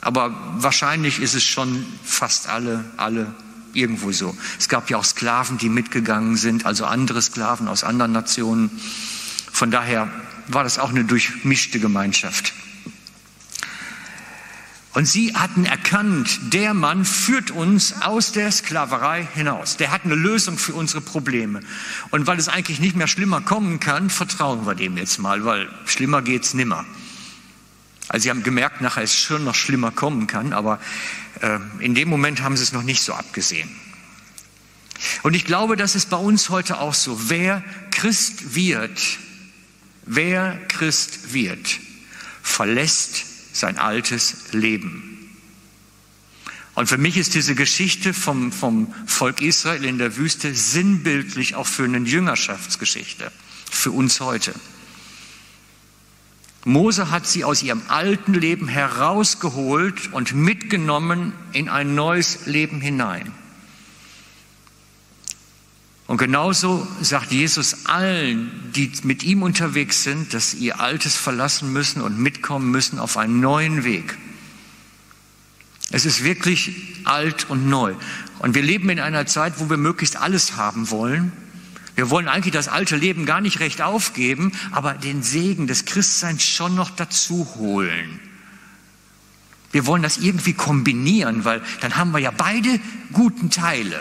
Aber 0.00 0.34
wahrscheinlich 0.56 1.20
ist 1.20 1.34
es 1.34 1.44
schon 1.44 1.86
fast 2.02 2.48
alle, 2.48 2.84
alle 2.96 3.32
irgendwo 3.74 4.12
so. 4.12 4.36
Es 4.58 4.68
gab 4.68 4.90
ja 4.90 4.96
auch 4.96 5.04
Sklaven, 5.04 5.58
die 5.58 5.68
mitgegangen 5.68 6.36
sind, 6.36 6.66
also 6.66 6.84
andere 6.84 7.22
Sklaven 7.22 7.68
aus 7.68 7.84
anderen 7.84 8.12
Nationen. 8.12 8.70
Von 9.52 9.70
daher 9.70 10.10
war 10.48 10.64
das 10.64 10.78
auch 10.78 10.90
eine 10.90 11.04
durchmischte 11.04 11.80
Gemeinschaft. 11.80 12.52
Und 14.94 15.06
sie 15.06 15.34
hatten 15.34 15.64
erkannt, 15.64 16.38
der 16.52 16.74
Mann 16.74 17.06
führt 17.06 17.50
uns 17.50 18.02
aus 18.02 18.32
der 18.32 18.52
Sklaverei 18.52 19.26
hinaus. 19.34 19.78
Der 19.78 19.90
hat 19.90 20.04
eine 20.04 20.14
Lösung 20.14 20.58
für 20.58 20.74
unsere 20.74 21.00
Probleme. 21.00 21.60
Und 22.10 22.26
weil 22.26 22.38
es 22.38 22.48
eigentlich 22.48 22.78
nicht 22.78 22.94
mehr 22.94 23.06
schlimmer 23.06 23.40
kommen 23.40 23.80
kann, 23.80 24.10
vertrauen 24.10 24.66
wir 24.66 24.74
dem 24.74 24.98
jetzt 24.98 25.18
mal, 25.18 25.46
weil 25.46 25.70
schlimmer 25.86 26.20
geht's 26.20 26.52
nimmer. 26.52 26.84
Also 28.12 28.24
sie 28.24 28.30
haben 28.30 28.42
gemerkt, 28.42 28.82
nachher 28.82 29.02
es 29.02 29.18
schon 29.18 29.42
noch 29.42 29.54
schlimmer 29.54 29.90
kommen 29.90 30.26
kann, 30.26 30.52
aber 30.52 30.78
äh, 31.40 31.58
in 31.78 31.94
dem 31.94 32.10
Moment 32.10 32.42
haben 32.42 32.58
sie 32.58 32.62
es 32.62 32.72
noch 32.72 32.82
nicht 32.82 33.02
so 33.02 33.14
abgesehen. 33.14 33.70
Und 35.22 35.34
ich 35.34 35.46
glaube, 35.46 35.76
das 35.76 35.94
ist 35.94 36.10
bei 36.10 36.18
uns 36.18 36.50
heute 36.50 36.78
auch 36.78 36.92
so. 36.92 37.30
Wer 37.30 37.64
Christ 37.90 38.54
wird, 38.54 39.00
wer 40.04 40.60
Christ 40.68 41.32
wird, 41.32 41.80
verlässt 42.42 43.24
sein 43.54 43.78
altes 43.78 44.52
Leben. 44.52 45.08
Und 46.74 46.88
für 46.88 46.98
mich 46.98 47.16
ist 47.16 47.34
diese 47.34 47.54
Geschichte 47.54 48.12
vom, 48.12 48.52
vom 48.52 48.92
Volk 49.06 49.40
Israel 49.40 49.86
in 49.86 49.96
der 49.96 50.16
Wüste 50.16 50.54
sinnbildlich 50.54 51.54
auch 51.54 51.66
für 51.66 51.84
eine 51.84 51.98
Jüngerschaftsgeschichte, 51.98 53.32
für 53.70 53.90
uns 53.90 54.20
heute. 54.20 54.52
Mose 56.64 57.10
hat 57.10 57.26
sie 57.26 57.44
aus 57.44 57.62
ihrem 57.62 57.82
alten 57.88 58.34
Leben 58.34 58.68
herausgeholt 58.68 60.12
und 60.12 60.34
mitgenommen 60.34 61.32
in 61.52 61.68
ein 61.68 61.94
neues 61.94 62.46
Leben 62.46 62.80
hinein. 62.80 63.32
Und 66.06 66.18
genauso 66.18 66.86
sagt 67.00 67.32
Jesus 67.32 67.86
allen, 67.86 68.50
die 68.76 68.92
mit 69.02 69.22
ihm 69.22 69.42
unterwegs 69.42 70.02
sind, 70.02 70.34
dass 70.34 70.50
sie 70.50 70.58
ihr 70.58 70.78
Altes 70.78 71.16
verlassen 71.16 71.72
müssen 71.72 72.02
und 72.02 72.18
mitkommen 72.18 72.70
müssen 72.70 72.98
auf 72.98 73.16
einen 73.16 73.40
neuen 73.40 73.82
Weg. 73.84 74.18
Es 75.90 76.04
ist 76.04 76.22
wirklich 76.22 76.72
alt 77.04 77.48
und 77.50 77.66
neu. 77.66 77.94
Und 78.38 78.54
wir 78.54 78.62
leben 78.62 78.88
in 78.90 79.00
einer 79.00 79.26
Zeit, 79.26 79.54
wo 79.58 79.68
wir 79.68 79.76
möglichst 79.76 80.16
alles 80.16 80.56
haben 80.56 80.90
wollen. 80.90 81.32
Wir 81.94 82.08
wollen 82.10 82.28
eigentlich 82.28 82.54
das 82.54 82.68
alte 82.68 82.96
Leben 82.96 83.26
gar 83.26 83.40
nicht 83.40 83.60
recht 83.60 83.82
aufgeben, 83.82 84.52
aber 84.70 84.94
den 84.94 85.22
Segen 85.22 85.66
des 85.66 85.84
Christseins 85.84 86.44
schon 86.44 86.74
noch 86.74 86.90
dazu 86.90 87.46
holen. 87.56 88.20
Wir 89.72 89.86
wollen 89.86 90.02
das 90.02 90.18
irgendwie 90.18 90.52
kombinieren, 90.52 91.44
weil 91.44 91.62
dann 91.80 91.96
haben 91.96 92.12
wir 92.12 92.18
ja 92.18 92.30
beide 92.30 92.80
guten 93.12 93.50
Teile. 93.50 94.00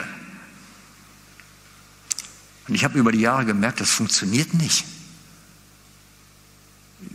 Und 2.68 2.76
ich 2.76 2.84
habe 2.84 2.98
über 2.98 3.12
die 3.12 3.20
Jahre 3.20 3.46
gemerkt, 3.46 3.82
das 3.82 3.92
funktioniert 3.92 4.54
nicht. 4.54 4.86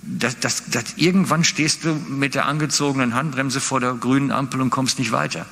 Das, 0.02 0.38
das, 0.40 0.64
das, 0.70 0.84
irgendwann 0.96 1.44
stehst 1.44 1.84
du 1.84 1.94
mit 1.94 2.34
der 2.34 2.46
angezogenen 2.46 3.14
Handbremse 3.14 3.60
vor 3.60 3.80
der 3.80 3.94
grünen 3.94 4.30
Ampel 4.30 4.60
und 4.60 4.70
kommst 4.70 4.98
nicht 4.98 5.12
weiter. 5.12 5.46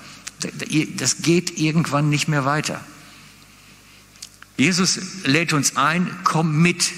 Das 0.96 1.22
geht 1.22 1.58
irgendwann 1.58 2.08
nicht 2.08 2.28
mehr 2.28 2.44
weiter. 2.44 2.80
Jesus 4.56 5.24
lädt 5.24 5.52
uns 5.52 5.76
ein, 5.76 6.16
komm 6.24 6.56
mit. 6.62 6.92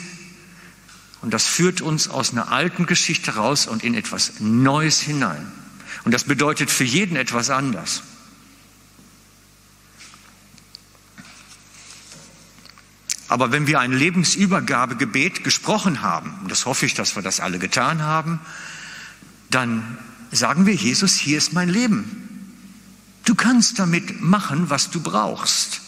Und 1.23 1.33
das 1.33 1.47
führt 1.47 1.81
uns 1.81 2.09
aus 2.09 2.33
einer 2.33 2.53
alten 2.53 2.87
Geschichte 2.87 3.37
raus 3.37 3.67
und 3.67 3.83
in 3.83 3.95
etwas 3.95 4.41
Neues 4.41 5.01
hinein. 5.01 5.51
Und 6.05 6.13
das 6.13 6.25
bedeutet 6.25 6.71
für 6.71 6.85
jeden 6.85 7.17
etwas 7.17 7.51
anders. 7.51 8.03
Aber 13.29 13.51
wenn 13.51 13.67
wir 13.67 13.81
ein 13.81 13.93
Lebensübergabegebet 13.93 15.43
gesprochen 15.43 16.03
haben, 16.03 16.39
und 16.43 16.51
das 16.51 16.65
hoffe 16.65 16.87
ich, 16.87 16.95
dass 16.95 17.17
wir 17.17 17.23
das 17.23 17.41
alle 17.41 17.59
getan 17.59 18.03
haben, 18.03 18.39
dann 19.51 19.99
sagen 20.31 20.67
wir, 20.67 20.75
Jesus, 20.75 21.17
hier 21.17 21.39
ist 21.39 21.53
mein 21.53 21.69
Leben. 21.69 22.55
Du 23.25 23.35
kannst 23.35 23.79
damit 23.81 24.21
machen, 24.21 24.71
was 24.71 24.91
du 24.91 25.01
brauchst, 25.01 25.81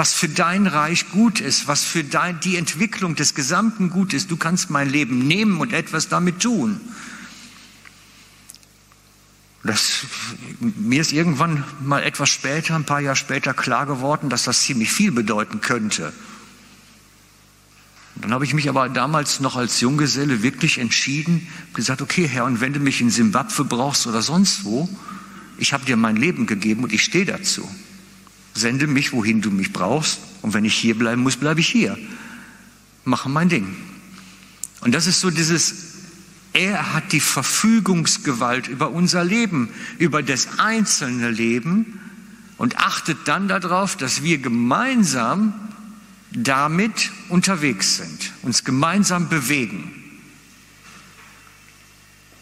was 0.00 0.14
für 0.14 0.30
dein 0.30 0.66
Reich 0.66 1.10
gut 1.10 1.42
ist, 1.42 1.68
was 1.68 1.84
für 1.84 2.02
dein, 2.02 2.40
die 2.40 2.56
Entwicklung 2.56 3.16
des 3.16 3.34
Gesamten 3.34 3.90
gut 3.90 4.14
ist. 4.14 4.30
Du 4.30 4.38
kannst 4.38 4.70
mein 4.70 4.88
Leben 4.88 5.26
nehmen 5.26 5.60
und 5.60 5.74
etwas 5.74 6.08
damit 6.08 6.40
tun. 6.40 6.80
Das, 9.62 10.06
mir 10.58 11.02
ist 11.02 11.12
irgendwann 11.12 11.64
mal 11.84 12.02
etwas 12.02 12.30
später, 12.30 12.76
ein 12.76 12.86
paar 12.86 13.00
Jahre 13.00 13.14
später 13.14 13.52
klar 13.52 13.84
geworden, 13.84 14.30
dass 14.30 14.44
das 14.44 14.62
ziemlich 14.62 14.90
viel 14.90 15.12
bedeuten 15.12 15.60
könnte. 15.60 16.14
Dann 18.14 18.32
habe 18.32 18.46
ich 18.46 18.54
mich 18.54 18.70
aber 18.70 18.88
damals 18.88 19.40
noch 19.40 19.56
als 19.56 19.82
Junggeselle 19.82 20.42
wirklich 20.42 20.78
entschieden, 20.78 21.46
gesagt, 21.74 22.00
okay 22.00 22.26
Herr, 22.26 22.46
und 22.46 22.62
wenn 22.62 22.72
du 22.72 22.80
mich 22.80 23.02
in 23.02 23.10
Simbabwe 23.10 23.66
brauchst 23.66 24.06
oder 24.06 24.22
sonst 24.22 24.64
wo, 24.64 24.88
ich 25.58 25.74
habe 25.74 25.84
dir 25.84 25.98
mein 25.98 26.16
Leben 26.16 26.46
gegeben 26.46 26.84
und 26.84 26.92
ich 26.94 27.04
stehe 27.04 27.26
dazu. 27.26 27.68
Sende 28.54 28.86
mich, 28.86 29.12
wohin 29.12 29.40
du 29.40 29.50
mich 29.50 29.72
brauchst. 29.72 30.20
Und 30.42 30.54
wenn 30.54 30.64
ich 30.64 30.74
hier 30.74 30.98
bleiben 30.98 31.22
muss, 31.22 31.36
bleibe 31.36 31.60
ich 31.60 31.68
hier. 31.68 31.98
Mache 33.04 33.28
mein 33.28 33.48
Ding. 33.48 33.76
Und 34.80 34.94
das 34.94 35.06
ist 35.06 35.20
so 35.20 35.30
dieses, 35.30 35.74
er 36.52 36.94
hat 36.94 37.12
die 37.12 37.20
Verfügungsgewalt 37.20 38.68
über 38.68 38.90
unser 38.90 39.24
Leben, 39.24 39.70
über 39.98 40.22
das 40.22 40.58
einzelne 40.58 41.30
Leben 41.30 42.00
und 42.56 42.78
achtet 42.78 43.18
dann 43.26 43.48
darauf, 43.48 43.96
dass 43.96 44.22
wir 44.22 44.38
gemeinsam 44.38 45.54
damit 46.32 47.10
unterwegs 47.28 47.96
sind, 47.96 48.32
uns 48.42 48.64
gemeinsam 48.64 49.28
bewegen. 49.28 49.99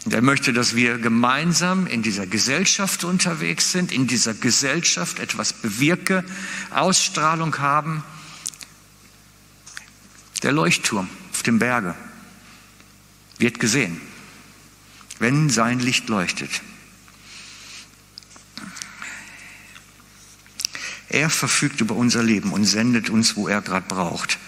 Und 0.09 0.15
er 0.15 0.23
möchte, 0.23 0.55
dass 0.55 0.75
wir 0.75 0.97
gemeinsam 0.97 1.87
in 1.87 2.00
dieser 2.00 2.27
Gesellschaft 2.27 3.05
unterwegs 3.05 3.73
sind, 3.73 3.93
in 3.93 4.07
dieser 4.07 4.33
Gesellschaft 4.33 5.19
etwas 5.19 5.53
bewirke, 5.53 6.25
Ausstrahlung 6.71 7.59
haben. 7.59 8.03
Der 10.43 10.53
Leuchtturm 10.53 11.11
auf 11.31 11.43
dem 11.43 11.59
Berge 11.59 11.95
wird 13.37 13.61
gesehen, 13.61 14.00
wenn 15.19 15.50
sein 15.50 15.79
Licht 15.79 16.09
leuchtet. 16.09 16.62
Er 21.11 21.29
verfügt 21.29 21.83
über 21.83 21.97
unser 21.97 22.23
Leben 22.23 22.55
und 22.55 22.65
sendet 22.65 23.11
uns, 23.11 23.37
wo 23.37 23.47
er 23.47 23.61
gerade 23.61 23.87
braucht. 23.87 24.38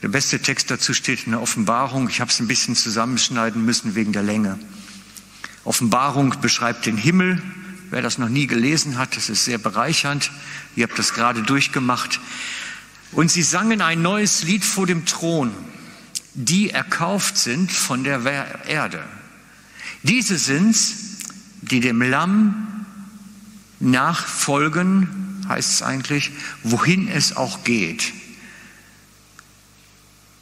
Der 0.00 0.08
beste 0.08 0.40
Text 0.40 0.70
dazu 0.70 0.94
steht 0.94 1.26
in 1.26 1.32
der 1.32 1.42
Offenbarung. 1.42 2.08
Ich 2.08 2.22
habe 2.22 2.30
es 2.30 2.40
ein 2.40 2.48
bisschen 2.48 2.76
zusammenschneiden 2.76 3.62
müssen 3.62 3.94
wegen 3.94 4.14
der 4.14 4.22
Länge. 4.22 4.58
Offenbarung 5.66 6.34
beschreibt 6.40 6.86
den 6.86 6.96
Himmel, 6.96 7.42
Wer 7.90 8.02
das 8.02 8.18
noch 8.18 8.28
nie 8.28 8.46
gelesen 8.46 8.98
hat, 8.98 9.16
das 9.16 9.28
ist 9.28 9.44
sehr 9.44 9.58
bereichernd. 9.58 10.30
Ihr 10.74 10.84
habt 10.88 10.98
das 10.98 11.14
gerade 11.14 11.42
durchgemacht. 11.42 12.20
Und 13.12 13.30
sie 13.30 13.42
sangen 13.42 13.80
ein 13.80 14.02
neues 14.02 14.42
Lied 14.42 14.64
vor 14.64 14.86
dem 14.86 15.06
Thron, 15.06 15.54
die 16.34 16.70
erkauft 16.70 17.38
sind 17.38 17.70
von 17.70 18.02
der 18.02 18.24
Erde. 18.66 19.04
Diese 20.02 20.36
sind's, 20.36 20.94
die 21.62 21.80
dem 21.80 22.02
Lamm 22.02 22.86
nachfolgen, 23.78 25.44
heißt 25.48 25.70
es 25.70 25.82
eigentlich, 25.82 26.32
wohin 26.64 27.08
es 27.08 27.36
auch 27.36 27.62
geht. 27.62 28.12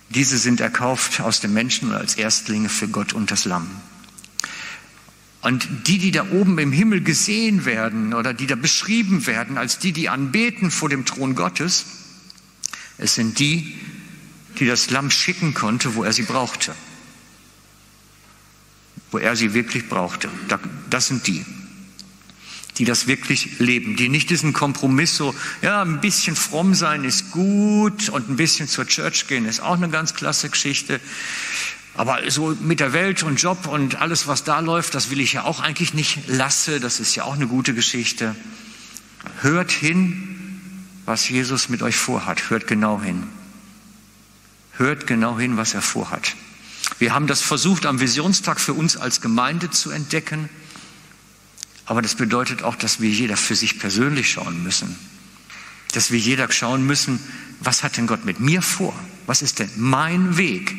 Diese 0.09 0.39
sind 0.39 0.61
erkauft 0.61 1.21
aus 1.21 1.41
dem 1.41 1.53
Menschen 1.53 1.93
als 1.93 2.15
Erstlinge 2.15 2.69
für 2.69 2.89
Gott 2.89 3.13
und 3.13 3.31
das 3.31 3.45
Lamm. 3.45 3.69
Und 5.45 5.69
die, 5.87 5.99
die 5.99 6.11
da 6.11 6.25
oben 6.31 6.59
im 6.59 6.73
Himmel 6.73 7.03
gesehen 7.03 7.67
werden 7.67 8.15
oder 8.15 8.33
die 8.33 8.47
da 8.47 8.57
beschrieben 8.57 9.27
werden 9.27 9.59
als 9.59 9.79
die, 9.79 9.93
die 9.93 10.09
anbeten 10.09 10.71
vor 10.71 10.89
dem 10.89 11.05
Thron 11.05 11.35
Gottes, 11.35 11.85
es 12.97 13.15
sind 13.15 13.39
die, 13.39 13.79
die 14.59 14.65
das 14.65 14.89
Lamm 14.89 15.11
schicken 15.11 15.53
konnte, 15.53 15.97
wo 15.97 16.03
er 16.03 16.15
sie 16.15 16.23
brauchte. 16.23 16.75
Wo 19.11 19.19
er 19.19 19.37
sie 19.37 19.53
wirklich 19.53 19.87
brauchte. 19.87 20.31
Das 20.89 21.09
sind 21.09 21.27
die, 21.27 21.45
die 22.79 22.87
das 22.87 23.07
wirklich 23.07 23.59
leben, 23.59 23.97
die 23.97 24.09
nicht 24.09 24.31
diesen 24.31 24.55
Kompromiss 24.55 25.15
so, 25.15 25.35
ja, 25.61 25.83
ein 25.83 26.01
bisschen 26.01 26.37
fromm 26.37 26.75
sein 26.75 27.05
ist 27.05 27.33
gut 27.33 28.09
und 28.09 28.31
ein 28.31 28.37
bisschen 28.37 28.67
zur 28.67 28.87
Church 28.87 29.27
gehen 29.27 29.45
ist 29.45 29.61
auch 29.61 29.77
eine 29.77 29.91
ganz 29.91 30.15
klasse 30.15 30.49
Geschichte. 30.49 31.03
Aber 31.97 32.29
so 32.31 32.57
mit 32.61 32.81
der 32.81 32.93
Welt 32.93 33.23
und 33.23 33.41
Job 33.41 33.67
und 33.67 34.01
alles, 34.01 34.27
was 34.27 34.43
da 34.43 34.59
läuft, 34.61 34.95
das 34.95 35.11
will 35.11 35.21
ich 35.21 35.35
ja 35.35 35.45
auch 35.45 35.61
eigentlich 35.61 35.95
nicht 35.95 36.27
lasse. 36.27 36.81
Das 36.81 36.99
ist 36.99 37.15
ja 37.15 37.25
auch 37.25 37.35
eine 37.35 37.47
gute 37.47 37.73
Geschichte. 37.73 38.35
Hört 39.43 39.71
hin, 39.71 40.85
was 41.05 41.29
Jesus 41.29 41.69
mit 41.69 41.83
euch 41.83 41.97
vorhat. 41.97 42.51
Hört 42.51 42.67
genau 42.67 43.01
hin. 43.01 43.23
Hört 44.73 45.07
genau 45.07 45.39
hin, 45.39 45.57
was 45.57 45.75
er 45.75 45.83
vorhat. 45.83 46.35
Wir 46.99 47.15
haben 47.15 47.29
das 47.29 47.41
versucht, 47.41 47.87
am 47.87 48.01
Visionstag 48.01 48.61
für 48.61 48.75
uns 48.75 48.97
als 48.97 49.21
Gemeinde 49.21 49.71
zu 49.71 49.91
entdecken. 49.91 50.49
Aber 51.87 52.03
das 52.03 52.17
bedeutet 52.17 52.63
auch, 52.63 52.75
dass 52.75 53.01
wir 53.01 53.11
jeder 53.11 53.37
für 53.37 53.55
sich 53.55 53.79
persönlich 53.79 54.31
schauen 54.33 54.65
müssen. 54.65 54.97
Dass 55.93 56.11
wir 56.11 56.19
jeder 56.19 56.51
schauen 56.51 56.85
müssen, 56.87 57.21
was 57.61 57.85
hat 57.85 57.97
denn 57.97 58.09
Gott 58.09 58.25
mit 58.25 58.41
mir 58.41 58.63
vor? 58.63 58.95
Was 59.27 59.43
ist 59.43 59.61
denn 59.61 59.71
mein 59.77 60.37
Weg? 60.37 60.75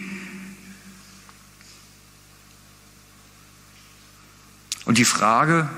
Und 4.96 5.00
die 5.00 5.04
Frage, 5.04 5.70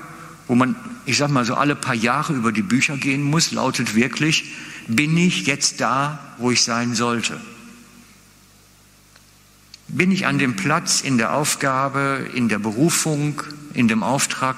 wo 0.46 0.54
man, 0.54 0.76
ich 1.04 1.16
sag 1.16 1.28
mal 1.28 1.44
so 1.44 1.56
alle 1.56 1.74
paar 1.74 1.96
Jahre 1.96 2.34
über 2.34 2.52
die 2.52 2.62
Bücher 2.62 2.96
gehen 2.96 3.24
muss, 3.24 3.50
lautet 3.50 3.96
wirklich, 3.96 4.44
bin 4.86 5.16
ich 5.16 5.44
jetzt 5.44 5.80
da, 5.80 6.20
wo 6.38 6.52
ich 6.52 6.62
sein 6.62 6.94
sollte? 6.94 7.40
Bin 9.88 10.12
ich 10.12 10.26
an 10.26 10.38
dem 10.38 10.54
Platz 10.54 11.00
in 11.00 11.18
der 11.18 11.32
Aufgabe, 11.32 12.30
in 12.32 12.48
der 12.48 12.60
Berufung, 12.60 13.42
in 13.74 13.88
dem 13.88 14.04
Auftrag, 14.04 14.56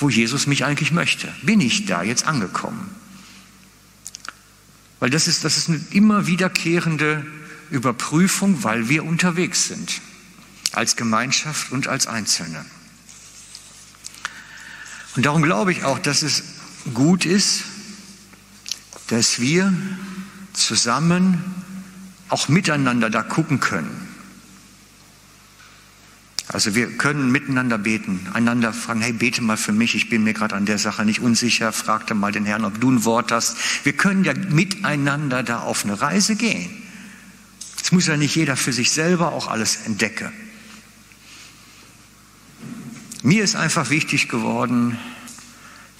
wo 0.00 0.10
Jesus 0.10 0.48
mich 0.48 0.64
eigentlich 0.64 0.90
möchte? 0.90 1.28
Bin 1.42 1.60
ich 1.60 1.86
da 1.86 2.02
jetzt 2.02 2.26
angekommen? 2.26 2.90
Weil 4.98 5.10
das 5.10 5.28
ist, 5.28 5.44
das 5.44 5.56
ist 5.56 5.68
eine 5.68 5.80
immer 5.92 6.26
wiederkehrende 6.26 7.24
Überprüfung, 7.70 8.64
weil 8.64 8.88
wir 8.88 9.04
unterwegs 9.04 9.68
sind, 9.68 10.00
als 10.72 10.96
Gemeinschaft 10.96 11.70
und 11.70 11.86
als 11.86 12.08
Einzelne. 12.08 12.64
Und 15.16 15.26
darum 15.26 15.42
glaube 15.42 15.72
ich 15.72 15.84
auch, 15.84 15.98
dass 15.98 16.22
es 16.22 16.42
gut 16.94 17.26
ist, 17.26 17.64
dass 19.08 19.40
wir 19.40 19.72
zusammen 20.52 21.42
auch 22.28 22.48
miteinander 22.48 23.10
da 23.10 23.22
gucken 23.22 23.60
können. 23.60 24.08
Also 26.48 26.74
wir 26.74 26.98
können 26.98 27.30
miteinander 27.30 27.78
beten, 27.78 28.26
einander 28.34 28.72
fragen, 28.72 29.00
hey, 29.00 29.12
bete 29.12 29.42
mal 29.42 29.56
für 29.56 29.72
mich, 29.72 29.94
ich 29.94 30.10
bin 30.10 30.22
mir 30.24 30.34
gerade 30.34 30.54
an 30.54 30.66
der 30.66 30.78
Sache 30.78 31.04
nicht 31.04 31.20
unsicher, 31.20 31.72
fragte 31.72 32.14
mal 32.14 32.32
den 32.32 32.44
Herrn, 32.44 32.64
ob 32.64 32.80
du 32.80 32.90
ein 32.90 33.04
Wort 33.04 33.32
hast. 33.32 33.56
Wir 33.84 33.94
können 33.94 34.24
ja 34.24 34.34
miteinander 34.34 35.42
da 35.42 35.60
auf 35.60 35.84
eine 35.84 36.00
Reise 36.00 36.36
gehen. 36.36 36.70
Es 37.82 37.92
muss 37.92 38.06
ja 38.06 38.16
nicht 38.16 38.34
jeder 38.34 38.56
für 38.56 38.72
sich 38.72 38.90
selber 38.90 39.32
auch 39.32 39.48
alles 39.48 39.86
entdecken. 39.86 40.30
Mir 43.22 43.44
ist 43.44 43.54
einfach 43.54 43.90
wichtig 43.90 44.28
geworden, 44.28 44.98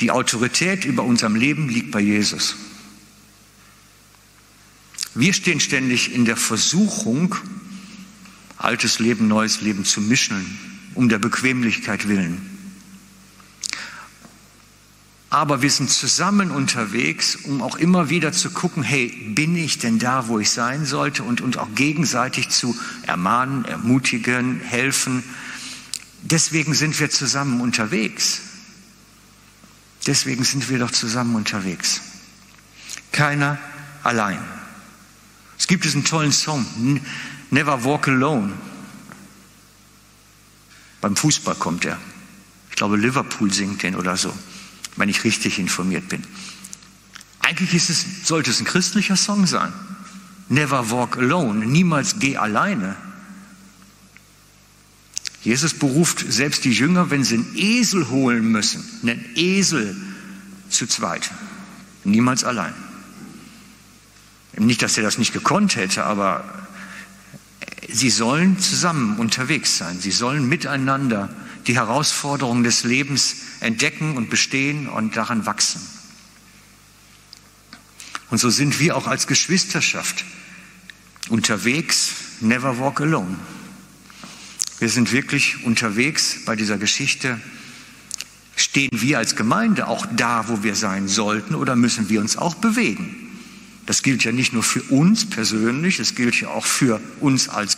die 0.01 0.11
Autorität 0.11 0.85
über 0.85 1.05
unserem 1.05 1.37
Leben 1.37 1.69
liegt 1.69 1.93
bei 1.93 2.01
Jesus. 2.01 2.57
Wir 5.15 5.33
stehen 5.33 5.61
ständig 5.61 6.13
in 6.13 6.25
der 6.25 6.37
Versuchung, 6.37 7.37
altes 8.57 8.99
Leben, 8.99 9.29
neues 9.29 9.61
Leben 9.61 9.85
zu 9.85 10.01
mischen, 10.01 10.59
um 10.95 11.09
der 11.09 11.19
Bequemlichkeit 11.19 12.09
willen. 12.09 12.49
Aber 15.31 15.63
wir 15.63 15.71
sind 15.71 15.91
zusammen 15.91 16.51
unterwegs, 16.51 17.37
um 17.37 17.63
auch 17.63 17.77
immer 17.77 18.11
wieder 18.11 18.33
zu 18.33 18.51
gucken, 18.51 18.83
hey, 18.83 19.09
bin 19.35 19.57
ich 19.57 19.79
denn 19.79 19.99
da, 19.99 20.29
wo 20.29 20.39
ich 20.39 20.51
sein 20.51 20.85
sollte 20.85 21.23
und, 21.23 21.41
und 21.41 21.57
auch 21.57 21.75
gegenseitig 21.75 22.49
zu 22.49 22.77
ermahnen, 23.07 23.65
ermutigen, 23.65 24.61
helfen, 24.61 25.23
Deswegen 26.23 26.75
sind 26.75 26.99
wir 26.99 27.11
zusammen 27.11 27.61
unterwegs. 27.61 28.41
Deswegen 30.07 30.45
sind 30.45 30.69
wir 30.71 30.79
doch 30.79 30.91
zusammen 30.91 31.35
unterwegs. 31.35 32.01
Keiner 33.13 33.59
allein. 34.03 34.43
Es 35.59 35.67
gibt 35.67 35.85
diesen 35.85 36.05
tollen 36.05 36.33
Song, 36.33 36.67
Never 37.51 37.85
Walk 37.85 38.09
Alone. 38.09 38.53
Beim 41.01 41.17
Fußball 41.17 41.57
kommt 41.57 41.85
er. 41.85 41.99
Ich 42.71 42.77
glaube, 42.77 42.97
Liverpool 42.97 43.53
singt 43.53 43.83
den 43.83 43.97
oder 43.97 44.17
so, 44.17 44.33
wenn 44.97 45.09
ich 45.09 45.25
richtig 45.25 45.59
informiert 45.59 46.09
bin. 46.09 46.25
Eigentlich 47.41 47.75
es, 47.75 48.27
sollte 48.27 48.51
es 48.51 48.61
ein 48.61 48.65
christlicher 48.65 49.17
Song 49.17 49.47
sein. 49.47 49.73
Never 50.49 50.91
walk 50.91 51.19
alone. 51.19 51.67
Niemals 51.67 52.19
geh 52.19 52.37
alleine. 52.37 52.97
Jesus 55.43 55.75
beruft 55.75 56.25
selbst 56.33 56.65
die 56.65 56.73
Jünger, 56.73 57.11
wenn 57.11 57.25
sie 57.25 57.35
einen 57.37 57.53
Esel 57.57 58.09
holen 58.09 58.51
müssen, 58.53 58.85
einen 59.03 59.25
Esel 59.35 59.97
zu 60.69 60.87
zweit, 60.87 61.31
niemals 62.05 62.45
allein. 62.45 62.75
Nicht, 64.57 64.83
dass 64.83 64.97
er 64.97 65.03
das 65.03 65.19
nicht 65.19 65.33
gekonnt 65.33 65.77
hätte, 65.77 66.05
aber 66.05 66.45
sie 67.89 68.11
sollen 68.11 68.59
zusammen 68.61 69.19
unterwegs 69.19 69.79
sein. 69.79 69.99
Sie 69.99 70.11
sollen 70.13 70.49
miteinander 70.49 71.31
die 71.67 71.75
Herausforderungen 71.75 72.63
des 72.63 72.85
Lebens 72.85 73.37
entdecken 73.61 74.17
und 74.17 74.31
bestehen 74.31 74.89
und 74.89 75.17
daran 75.17 75.47
wachsen. 75.47 75.81
Und 78.31 78.39
so 78.39 78.51
sind 78.51 78.79
wir 78.81 78.97
auch 78.97 79.07
als 79.07 79.27
Geschwisterschaft 79.27 80.25
unterwegs, 81.29 82.13
never 82.41 82.79
walk 82.79 83.01
alone. 83.01 83.37
Wir 84.83 84.89
sind 84.89 85.13
wirklich 85.13 85.65
unterwegs 85.65 86.39
bei 86.45 86.57
dieser 86.57 86.77
Geschichte. 86.77 87.41
Stehen 88.57 88.91
wir 88.91 89.19
als 89.19 89.37
Gemeinde 89.37 89.87
auch 89.87 90.05
da, 90.17 90.49
wo 90.49 90.65
wir 90.65 90.75
sein 90.75 91.07
sollten, 91.07 91.55
oder 91.55 91.77
müssen 91.77 92.09
wir 92.09 92.21
uns 92.21 92.37
auch 92.37 92.57
bewegen? 92.57 93.15
Das 93.87 94.03
gilt 94.03 94.25
ja 94.25 94.33
nicht 94.33 94.53
nur 94.53 94.65
für 94.65 94.83
uns 94.83 95.31
persönlich, 95.31 96.01
es 96.01 96.17
gilt 96.17 96.41
ja 96.41 96.49
auch 96.49 96.67
für 96.67 97.01
uns 97.21 97.49
als 97.49 97.77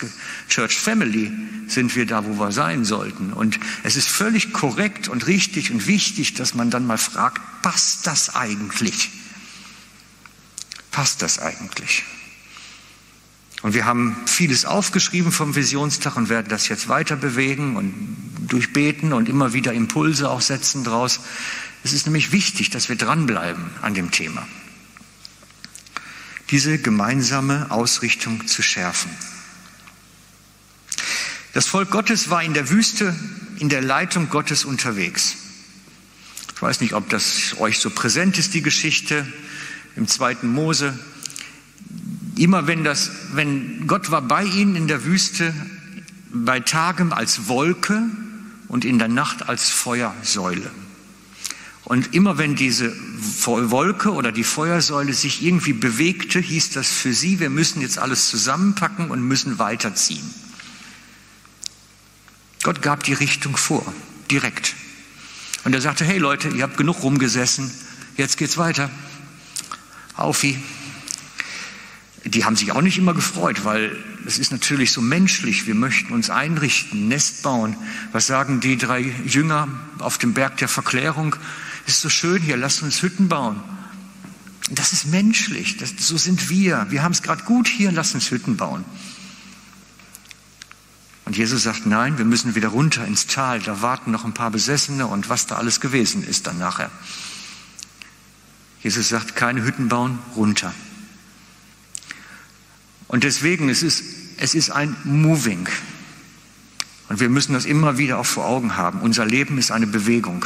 Church 0.49 0.79
Family. 0.79 1.31
Sind 1.67 1.95
wir 1.95 2.07
da, 2.07 2.25
wo 2.25 2.41
wir 2.41 2.53
sein 2.53 2.87
sollten? 2.87 3.35
Und 3.35 3.61
es 3.83 3.97
ist 3.97 4.09
völlig 4.09 4.55
korrekt 4.55 5.07
und 5.09 5.27
richtig 5.27 5.73
und 5.73 5.87
wichtig, 5.87 6.33
dass 6.33 6.55
man 6.55 6.71
dann 6.71 6.87
mal 6.87 6.97
fragt, 6.97 7.43
passt 7.61 8.07
das 8.07 8.35
eigentlich? 8.35 9.11
Passt 10.91 11.21
das 11.21 11.39
eigentlich? 11.39 12.05
Und 13.65 13.73
wir 13.73 13.87
haben 13.87 14.15
vieles 14.27 14.67
aufgeschrieben 14.67 15.33
vom 15.33 15.57
Visionstag 15.57 16.19
und 16.19 16.29
werden 16.29 16.49
das 16.51 16.69
jetzt 16.69 16.89
weiter 16.89 17.17
bewegen 17.17 17.77
und 17.77 17.95
durchbeten 18.47 19.15
und 19.15 19.27
immer 19.27 19.55
wieder 19.55 19.73
Impulse 19.73 20.29
auch 20.29 20.43
setzen 20.43 20.85
draus. 20.85 21.21
Es 21.83 21.95
ist 21.95 22.05
nämlich 22.05 22.31
wichtig, 22.31 22.69
dass 22.69 22.91
wir 22.91 22.97
dranbleiben 22.97 23.65
an 23.81 23.95
dem 23.95 24.11
Thema. 24.11 24.47
Diese 26.51 26.77
gemeinsame 26.77 27.71
Ausrichtung 27.71 28.47
zu 28.47 28.61
schärfen. 28.61 29.11
Das 31.55 31.67
Volk 31.67 31.91
Gottes 31.91 32.29
war 32.29 32.43
in 32.43 32.53
der 32.53 32.69
Wüste 32.69 33.19
in 33.61 33.71
der 33.71 33.81
Leitung 33.81 34.29
Gottes 34.29 34.67
unterwegs. 34.67 35.37
Ich 36.55 36.61
weiß 36.61 36.83
nicht, 36.83 36.93
ob 36.93 37.09
das 37.09 37.57
euch 37.59 37.79
so 37.79 37.89
präsent 37.89 38.37
ist, 38.37 38.53
die 38.53 38.61
Geschichte 38.61 39.27
im 39.97 40.07
zweiten 40.07 40.49
Mose. 40.49 40.99
Immer 42.37 42.67
wenn 42.67 42.85
das, 42.85 43.11
wenn 43.33 43.87
Gott 43.87 44.11
war 44.11 44.23
bei 44.23 44.45
ihnen 44.45 44.77
in 44.77 44.89
der 44.89 45.05
Wüste, 45.05 45.55
bei 46.33 46.61
Tagem 46.61 47.13
als 47.13 47.49
Wolke 47.49 48.03
und 48.69 48.85
in 48.85 48.99
der 48.99 49.09
Nacht 49.09 49.49
als 49.49 49.71
Feuersäule. 49.71 50.71
Und 51.85 52.15
immer 52.15 52.39
wenn 52.39 52.57
diese 52.57 52.93
Wolke 53.45 54.13
oder 54.13 54.33
die 54.33 54.43
Feuersäule 54.43 55.13
sich 55.13 55.45
irgendwie 55.45 55.75
bewegte, 55.75 56.41
hieß 56.41 56.71
das 56.71 56.91
für 56.91 57.13
sie, 57.13 57.41
wir 57.41 57.51
müssen 57.51 57.83
jetzt 57.83 57.99
alles 57.99 58.31
zusammenpacken 58.31 59.11
und 59.11 59.23
müssen 59.23 59.59
weiterziehen. 59.59 60.25
Gott 62.63 62.81
gab 62.81 63.03
die 63.03 63.13
Richtung 63.13 63.57
vor, 63.59 63.85
direkt. 64.31 64.75
Und 65.65 65.75
er 65.75 65.83
sagte, 65.83 66.07
hey 66.07 66.19
Leute, 66.19 66.49
ihr 66.49 66.63
habt 66.63 66.79
genug 66.79 67.03
rumgesessen, 67.03 67.71
jetzt 68.17 68.39
geht's 68.39 68.57
weiter. 68.57 68.91
Aufi. 70.17 70.59
Die 72.25 72.45
haben 72.45 72.57
sich 72.57 72.73
auch 72.73 72.81
nicht 72.81 72.97
immer 72.97 73.15
gefreut, 73.15 73.65
weil 73.65 73.97
es 74.27 74.39
ist 74.39 74.51
natürlich 74.51 74.93
so 74.93 75.03
menschlich. 75.03 75.67
Wir 75.67 75.75
möchten 75.75 76.13
uns 76.13 76.31
einrichten, 76.31 77.09
Nest 77.09 77.43
bauen. 77.43 77.77
Was 78.13 78.27
sagen 78.27 78.61
die 78.61 78.79
drei 78.79 79.01
Jünger 79.27 79.69
auf 79.99 80.17
dem 80.17 80.33
Berg 80.33 80.57
der 80.57 80.69
Verklärung? 80.69 81.37
ist 81.87 82.01
so 82.01 82.09
schön 82.09 82.41
hier, 82.41 82.57
lasst 82.57 82.83
uns 82.83 83.03
Hütten 83.03 83.29
bauen. 83.29 83.61
Das 84.71 84.93
ist 84.93 85.07
menschlich, 85.07 85.77
das, 85.77 85.93
so 85.99 86.17
sind 86.17 86.49
wir. 86.49 86.87
Wir 86.89 87.03
haben 87.03 87.13
es 87.13 87.23
gerade 87.23 87.45
gut 87.45 87.69
hier, 87.69 87.93
lasst 87.93 88.15
uns 88.15 88.31
Hütten 88.31 88.57
bauen. 88.57 88.85
Und 91.27 91.37
Jesus 91.37 91.63
sagt, 91.63 91.87
nein, 91.87 92.19
wir 92.19 92.25
müssen 92.25 92.55
wieder 92.55 92.69
runter 92.69 93.07
ins 93.07 93.27
Tal, 93.27 93.61
da 93.61 93.83
warten 93.83 94.11
noch 94.11 94.25
ein 94.25 94.35
paar 94.35 94.51
Besessene 94.51 95.07
und 95.07 95.29
was 95.29 95.47
da 95.47 95.57
alles 95.57 95.81
gewesen 95.81 96.27
ist 96.27 96.47
dann 96.47 96.59
nachher. 96.59 96.91
Jesus 98.83 99.09
sagt, 99.09 99.35
keine 99.35 99.63
Hütten 99.63 99.89
bauen, 99.89 100.19
runter. 100.37 100.75
Und 103.09 103.25
deswegen, 103.25 103.69
es 103.69 103.83
ist, 103.83 104.03
es 104.39 104.55
ist 104.55 104.71
ein 104.71 104.97
Moving. 105.05 105.69
Und 107.09 107.21
wir 107.21 107.29
müssen 107.29 107.53
das 107.53 107.65
immer 107.65 107.99
wieder 107.99 108.19
auch 108.19 108.27
vor 108.27 108.47
Augen 108.47 108.77
haben. 108.77 109.01
Unser 109.01 109.27
Leben 109.27 109.59
ist 109.59 109.71
eine 109.71 109.87
Bewegung 109.87 110.45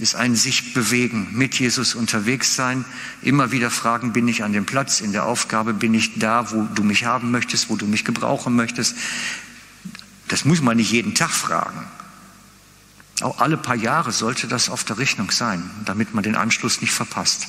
ist 0.00 0.14
ein 0.14 0.34
sich 0.34 0.74
bewegen, 0.74 1.28
mit 1.32 1.58
Jesus 1.58 1.94
unterwegs 1.94 2.54
sein, 2.54 2.84
immer 3.22 3.52
wieder 3.52 3.70
fragen, 3.70 4.12
bin 4.12 4.28
ich 4.28 4.42
an 4.42 4.52
dem 4.52 4.64
Platz, 4.64 5.00
in 5.00 5.12
der 5.12 5.26
Aufgabe, 5.26 5.74
bin 5.74 5.94
ich 5.94 6.18
da, 6.18 6.50
wo 6.52 6.62
du 6.74 6.82
mich 6.82 7.04
haben 7.04 7.30
möchtest, 7.30 7.68
wo 7.68 7.76
du 7.76 7.86
mich 7.86 8.04
gebrauchen 8.04 8.56
möchtest. 8.56 8.96
Das 10.28 10.44
muss 10.44 10.62
man 10.62 10.76
nicht 10.76 10.90
jeden 10.90 11.14
Tag 11.14 11.30
fragen. 11.30 11.84
Auch 13.20 13.40
alle 13.40 13.56
paar 13.56 13.76
Jahre 13.76 14.12
sollte 14.12 14.48
das 14.48 14.70
auf 14.70 14.84
der 14.84 14.98
Rechnung 14.98 15.30
sein, 15.30 15.68
damit 15.84 16.14
man 16.14 16.24
den 16.24 16.36
Anschluss 16.36 16.80
nicht 16.80 16.92
verpasst. 16.92 17.48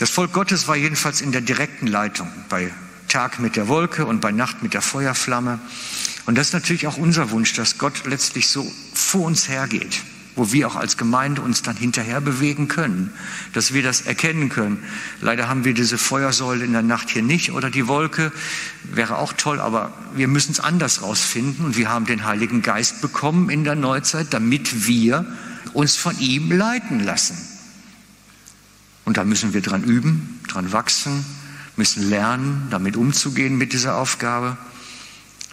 Das 0.00 0.08
Volk 0.08 0.32
Gottes 0.32 0.66
war 0.66 0.76
jedenfalls 0.76 1.20
in 1.20 1.30
der 1.30 1.42
direkten 1.42 1.86
Leitung, 1.86 2.26
bei 2.48 2.72
Tag 3.08 3.38
mit 3.38 3.54
der 3.54 3.68
Wolke 3.68 4.06
und 4.06 4.22
bei 4.22 4.32
Nacht 4.32 4.62
mit 4.62 4.72
der 4.72 4.80
Feuerflamme. 4.80 5.58
Und 6.24 6.38
das 6.38 6.46
ist 6.46 6.52
natürlich 6.54 6.86
auch 6.86 6.96
unser 6.96 7.30
Wunsch, 7.32 7.52
dass 7.52 7.76
Gott 7.76 8.06
letztlich 8.06 8.48
so 8.48 8.66
vor 8.94 9.26
uns 9.26 9.50
hergeht, 9.50 10.00
wo 10.36 10.52
wir 10.52 10.68
auch 10.68 10.76
als 10.76 10.96
Gemeinde 10.96 11.42
uns 11.42 11.60
dann 11.60 11.76
hinterher 11.76 12.22
bewegen 12.22 12.66
können, 12.66 13.12
dass 13.52 13.74
wir 13.74 13.82
das 13.82 14.00
erkennen 14.00 14.48
können. 14.48 14.82
Leider 15.20 15.50
haben 15.50 15.66
wir 15.66 15.74
diese 15.74 15.98
Feuersäule 15.98 16.64
in 16.64 16.72
der 16.72 16.80
Nacht 16.80 17.10
hier 17.10 17.22
nicht 17.22 17.52
oder 17.52 17.68
die 17.68 17.86
Wolke, 17.86 18.32
wäre 18.84 19.18
auch 19.18 19.34
toll, 19.34 19.60
aber 19.60 19.92
wir 20.14 20.28
müssen 20.28 20.52
es 20.52 20.60
anders 20.60 21.02
rausfinden 21.02 21.62
und 21.62 21.76
wir 21.76 21.90
haben 21.90 22.06
den 22.06 22.24
Heiligen 22.24 22.62
Geist 22.62 23.02
bekommen 23.02 23.50
in 23.50 23.64
der 23.64 23.74
Neuzeit, 23.74 24.28
damit 24.30 24.86
wir 24.86 25.26
uns 25.74 25.96
von 25.96 26.18
ihm 26.20 26.50
leiten 26.50 27.00
lassen. 27.00 27.49
Und 29.10 29.16
da 29.16 29.24
müssen 29.24 29.54
wir 29.54 29.60
dran 29.60 29.82
üben, 29.82 30.38
dran 30.46 30.70
wachsen, 30.70 31.24
müssen 31.74 32.08
lernen, 32.08 32.68
damit 32.70 32.96
umzugehen 32.96 33.58
mit 33.58 33.72
dieser 33.72 33.96
Aufgabe. 33.96 34.56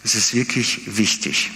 Es 0.04 0.14
ist 0.14 0.32
wirklich 0.32 0.96
wichtig. 0.96 1.50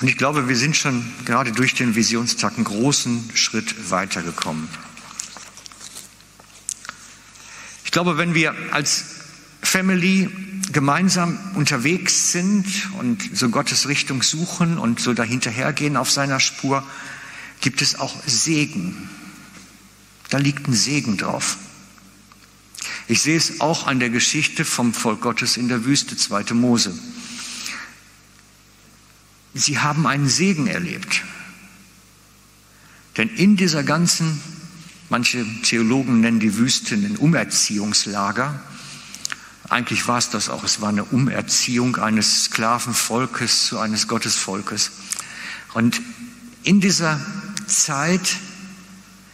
Und 0.00 0.06
ich 0.06 0.16
glaube, 0.16 0.46
wir 0.46 0.54
sind 0.54 0.76
schon 0.76 1.04
gerade 1.24 1.50
durch 1.50 1.74
den 1.74 1.96
Visionstag 1.96 2.54
einen 2.54 2.64
großen 2.64 3.28
Schritt 3.34 3.90
weitergekommen. 3.90 4.68
Ich 7.84 7.90
glaube, 7.90 8.18
wenn 8.18 8.34
wir 8.34 8.54
als 8.70 9.04
Family 9.62 10.30
gemeinsam 10.70 11.36
unterwegs 11.56 12.30
sind 12.30 12.66
und 13.00 13.36
so 13.36 13.48
Gottes 13.48 13.88
Richtung 13.88 14.22
suchen 14.22 14.78
und 14.78 15.00
so 15.00 15.12
dahinterhergehen 15.12 15.96
auf 15.96 16.08
seiner 16.08 16.38
Spur, 16.38 16.86
gibt 17.60 17.82
es 17.82 17.98
auch 17.98 18.14
Segen. 18.26 19.08
Da 20.30 20.38
liegt 20.38 20.68
ein 20.68 20.74
Segen 20.74 21.16
drauf. 21.16 21.58
Ich 23.08 23.22
sehe 23.22 23.36
es 23.36 23.60
auch 23.60 23.86
an 23.86 24.00
der 24.00 24.10
Geschichte 24.10 24.64
vom 24.64 24.92
Volk 24.92 25.22
Gottes 25.22 25.56
in 25.56 25.68
der 25.68 25.84
Wüste, 25.84 26.16
2. 26.16 26.54
Mose. 26.54 26.96
Sie 29.54 29.78
haben 29.78 30.06
einen 30.06 30.28
Segen 30.28 30.66
erlebt. 30.66 31.22
Denn 33.16 33.28
in 33.30 33.56
dieser 33.56 33.82
ganzen, 33.82 34.40
manche 35.08 35.44
Theologen 35.62 36.20
nennen 36.20 36.38
die 36.38 36.56
Wüste 36.56 36.94
ein 36.94 37.16
Umerziehungslager, 37.16 38.62
eigentlich 39.68 40.08
war 40.08 40.18
es 40.18 40.30
das 40.30 40.48
auch, 40.48 40.64
es 40.64 40.80
war 40.80 40.88
eine 40.88 41.04
Umerziehung 41.04 41.96
eines 41.96 42.44
Sklavenvolkes 42.44 43.66
zu 43.66 43.78
eines 43.78 44.08
Gottesvolkes. 44.08 44.92
Und 45.74 46.00
in 46.62 46.80
dieser 46.80 47.20
Zeit 47.68 48.36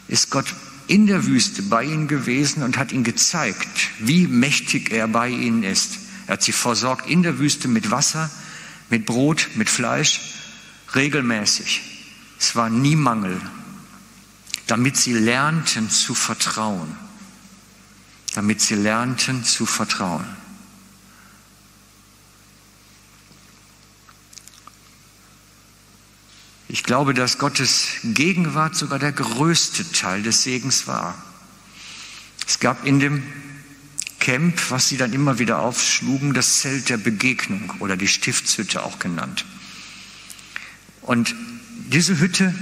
ist 0.09 0.31
Gott 0.31 0.47
in 0.87 1.07
der 1.07 1.25
Wüste 1.25 1.63
bei 1.63 1.85
ihnen 1.85 2.09
gewesen 2.09 2.63
und 2.63 2.77
hat 2.77 2.93
ihnen 2.93 3.05
gezeigt, 3.05 3.91
wie 3.99 4.27
mächtig 4.27 4.91
er 4.91 5.09
bei 5.09 5.29
ihnen 5.29 5.63
ist. 5.63 5.99
Er 6.27 6.35
hat 6.35 6.43
sie 6.43 6.53
versorgt 6.53 7.09
in 7.09 7.23
der 7.23 7.39
Wüste 7.39 7.69
mit 7.69 7.91
Wasser, 7.91 8.31
mit 8.91 9.07
Brot, 9.07 9.49
mit 9.55 9.71
Fleisch, 9.71 10.21
regelmäßig. 10.95 11.81
Es 12.39 12.55
war 12.57 12.69
nie 12.69 12.97
Mangel, 12.97 13.41
damit 14.67 14.97
sie 14.97 15.15
lernten 15.15 15.91
zu 15.91 16.15
vertrauen. 16.15 16.97
Damit 18.35 18.61
sie 18.61 18.75
lernten 18.75 19.45
zu 19.45 19.65
vertrauen. 19.65 20.25
Ich 26.75 26.83
glaube, 26.83 27.15
dass 27.15 27.39
Gottes 27.39 27.87
Gegenwart 28.03 28.75
sogar 28.75 28.99
der 28.99 29.13
größte 29.13 29.93
Teil 29.93 30.25
des 30.25 30.43
Segens 30.43 30.89
war. 30.89 31.15
Es 32.49 32.59
gab 32.59 32.85
in 32.85 32.99
dem 32.99 33.23
Camp, 34.19 34.61
was 34.73 34.89
sie 34.89 34.97
dann 34.97 35.13
immer 35.13 35.39
wieder 35.39 35.61
aufschlugen, 35.61 36.35
das 36.35 36.59
Zelt 36.59 36.89
der 36.89 36.97
Begegnung 36.97 37.73
oder 37.79 37.97
die 37.97 38.09
Stiftshütte 38.09 38.83
auch 38.83 38.99
genannt. 38.99 39.45
Und 41.03 41.37
diese 41.93 42.19
Hütte 42.19 42.53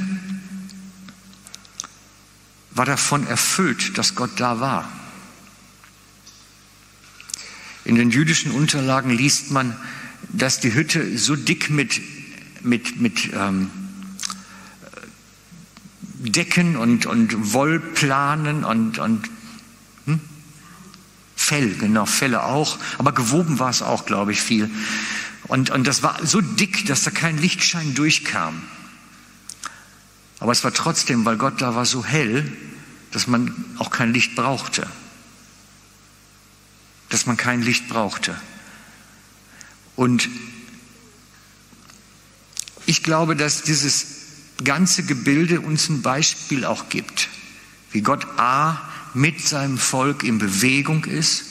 war 2.73 2.85
davon 2.85 3.27
erfüllt, 3.27 3.97
dass 3.97 4.15
Gott 4.15 4.33
da 4.37 4.61
war. 4.61 4.93
In 7.87 7.95
den 7.95 8.11
jüdischen 8.11 8.53
Unterlagen 8.53 9.09
liest 9.09 9.51
man, 9.51 9.75
dass 10.29 10.61
die 10.61 10.75
Hütte 10.75 11.17
so 11.17 11.35
dick 11.35 11.71
mit, 11.71 11.99
mit, 12.61 13.01
mit 13.01 13.33
ähm, 13.33 13.71
Decken 16.31 16.77
und, 16.77 17.07
und 17.07 17.53
Wollplanen 17.53 18.65
und, 18.65 18.99
und 18.99 19.29
hm? 20.07 20.21
Fell, 21.35 21.75
genau, 21.75 22.07
Felle 22.07 22.45
auch. 22.45 22.79
Aber 22.99 23.13
gewoben 23.13 23.59
war 23.59 23.71
es 23.71 23.83
auch, 23.83 24.07
glaube 24.07 24.33
ich, 24.33 24.41
viel. 24.41 24.71
Und, 25.49 25.71
und 25.71 25.87
das 25.87 26.03
war 26.03 26.25
so 26.25 26.41
dick, 26.41 26.87
dass 26.87 27.03
da 27.03 27.11
kein 27.11 27.39
Lichtschein 27.39 27.95
durchkam. 27.95 28.63
Aber 30.39 30.53
es 30.53 30.63
war 30.65 30.73
trotzdem, 30.73 31.25
weil 31.25 31.37
Gott 31.37 31.61
da 31.61 31.75
war, 31.75 31.85
so 31.85 32.05
hell, 32.05 32.51
dass 33.11 33.27
man 33.27 33.55
auch 33.79 33.91
kein 33.91 34.13
Licht 34.13 34.35
brauchte. 34.35 34.87
Dass 37.09 37.27
man 37.27 37.37
kein 37.37 37.63
Licht 37.63 37.89
brauchte. 37.89 38.35
Und 39.97 40.29
ich 42.87 43.03
glaube, 43.03 43.37
dass 43.37 43.63
dieses 43.63 44.22
ganze 44.65 45.05
Gebilde 45.05 45.61
uns 45.61 45.89
ein 45.89 46.03
Beispiel 46.03 46.65
auch 46.65 46.89
gibt, 46.89 47.29
wie 47.91 48.03
Gott 48.03 48.27
A 48.39 48.81
mit 49.15 49.41
seinem 49.41 49.79
Volk 49.79 50.23
in 50.23 50.39
Bewegung 50.39 51.05
ist 51.05 51.45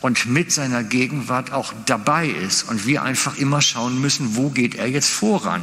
und 0.00 0.26
mit 0.26 0.52
seiner 0.52 0.84
Gegenwart 0.84 1.52
auch 1.52 1.72
dabei 1.86 2.28
ist 2.28 2.62
und 2.64 2.86
wir 2.86 3.02
einfach 3.02 3.36
immer 3.36 3.60
schauen 3.60 4.00
müssen, 4.00 4.36
wo 4.36 4.50
geht 4.50 4.76
er 4.76 4.86
jetzt 4.86 5.10
voran? 5.10 5.62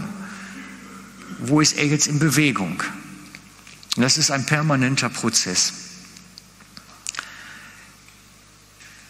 Wo 1.40 1.62
ist 1.62 1.78
er 1.78 1.86
jetzt 1.86 2.08
in 2.08 2.20
Bewegung? 2.20 2.84
Und 3.96 4.04
das 4.04 4.18
ist 4.18 4.32
ein 4.32 4.46
permanenter 4.46 5.10
Prozess. 5.10 5.74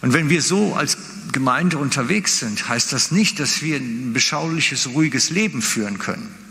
Und 0.01 0.13
wenn 0.13 0.29
wir 0.29 0.43
so 0.43 0.75
als 0.75 0.97
Gemeinde 1.31 1.79
unterwegs 1.79 2.39
sind, 2.39 2.69
heißt 2.69 2.93
das 2.93 3.09
nicht, 3.09 3.39
dass 3.39 3.63
wir 3.63 3.77
ein 3.77 4.13
beschauliches, 4.13 4.87
ruhiges 4.89 5.31
Leben 5.31 5.63
führen 5.63 5.97
können. 5.97 6.44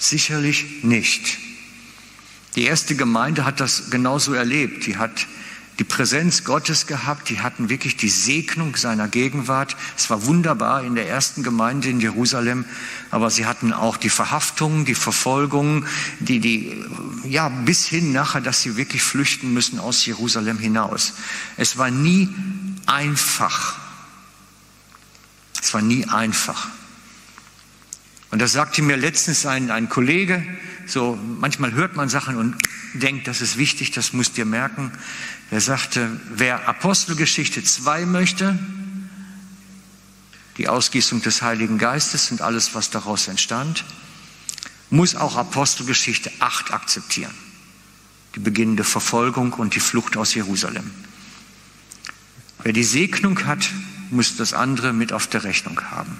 Sicherlich 0.00 0.82
nicht. 0.82 1.36
Die 2.56 2.64
erste 2.64 2.96
Gemeinde 2.96 3.44
hat 3.44 3.60
das 3.60 3.90
genauso 3.90 4.32
erlebt. 4.32 4.86
Die 4.86 4.96
hat 4.96 5.26
die 5.78 5.84
Präsenz 5.84 6.44
Gottes 6.44 6.86
gehabt, 6.86 7.28
die 7.28 7.40
hatten 7.40 7.68
wirklich 7.68 7.96
die 7.98 8.08
Segnung 8.08 8.76
seiner 8.76 9.08
Gegenwart. 9.08 9.76
Es 9.98 10.08
war 10.08 10.24
wunderbar 10.24 10.84
in 10.84 10.94
der 10.94 11.06
ersten 11.06 11.42
Gemeinde 11.42 11.90
in 11.90 12.00
Jerusalem, 12.00 12.64
aber 13.10 13.30
sie 13.30 13.44
hatten 13.44 13.74
auch 13.74 13.98
die 13.98 14.08
Verhaftungen, 14.08 14.86
die 14.86 14.94
Verfolgungen, 14.94 15.86
die, 16.18 16.40
die, 16.40 16.82
ja, 17.24 17.50
bis 17.50 17.86
hin 17.86 18.12
nachher, 18.12 18.40
dass 18.40 18.62
sie 18.62 18.76
wirklich 18.76 19.02
flüchten 19.02 19.52
müssen 19.52 19.78
aus 19.78 20.04
Jerusalem 20.06 20.58
hinaus. 20.58 21.12
Es 21.58 21.76
war 21.76 21.90
nie 21.90 22.28
einfach. 22.86 23.76
Es 25.62 25.74
war 25.74 25.82
nie 25.82 26.06
einfach. 26.06 26.68
Und 28.30 28.40
das 28.40 28.52
sagte 28.52 28.82
mir 28.82 28.96
letztens 28.96 29.44
ein, 29.44 29.70
ein 29.70 29.88
Kollege, 29.88 30.44
so 30.86 31.18
manchmal 31.38 31.72
hört 31.72 31.96
man 31.96 32.08
Sachen 32.08 32.36
und 32.36 32.56
denkt, 32.94 33.26
das 33.26 33.40
ist 33.40 33.56
wichtig, 33.56 33.90
das 33.90 34.12
musst 34.12 34.38
ihr 34.38 34.44
merken. 34.44 34.92
Er 35.50 35.60
sagte, 35.60 36.20
wer 36.34 36.68
Apostelgeschichte 36.68 37.62
2 37.62 38.06
möchte, 38.06 38.58
die 40.58 40.68
Ausgießung 40.68 41.22
des 41.22 41.42
Heiligen 41.42 41.78
Geistes 41.78 42.30
und 42.30 42.42
alles, 42.42 42.74
was 42.74 42.90
daraus 42.90 43.28
entstand, 43.28 43.84
muss 44.90 45.14
auch 45.14 45.36
Apostelgeschichte 45.36 46.30
8 46.40 46.72
akzeptieren. 46.72 47.34
Die 48.34 48.40
beginnende 48.40 48.84
Verfolgung 48.84 49.52
und 49.54 49.74
die 49.74 49.80
Flucht 49.80 50.16
aus 50.16 50.34
Jerusalem. 50.34 50.90
Wer 52.62 52.72
die 52.72 52.84
Segnung 52.84 53.46
hat, 53.46 53.70
muss 54.10 54.36
das 54.36 54.52
andere 54.52 54.92
mit 54.92 55.12
auf 55.12 55.26
der 55.26 55.44
Rechnung 55.44 55.80
haben. 55.90 56.16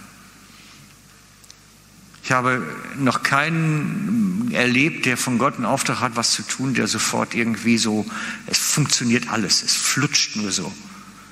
Ich 2.31 2.37
habe 2.37 2.65
noch 2.97 3.25
keinen 3.25 4.53
erlebt, 4.53 5.05
der 5.05 5.17
von 5.17 5.37
Gott 5.39 5.57
einen 5.57 5.65
Auftrag 5.65 5.99
hat, 5.99 6.15
was 6.15 6.31
zu 6.31 6.43
tun, 6.43 6.75
der 6.75 6.87
sofort 6.87 7.35
irgendwie 7.35 7.77
so, 7.77 8.07
es 8.47 8.57
funktioniert 8.57 9.33
alles, 9.33 9.65
es 9.65 9.75
flutscht 9.75 10.37
nur 10.37 10.53
so. 10.53 10.73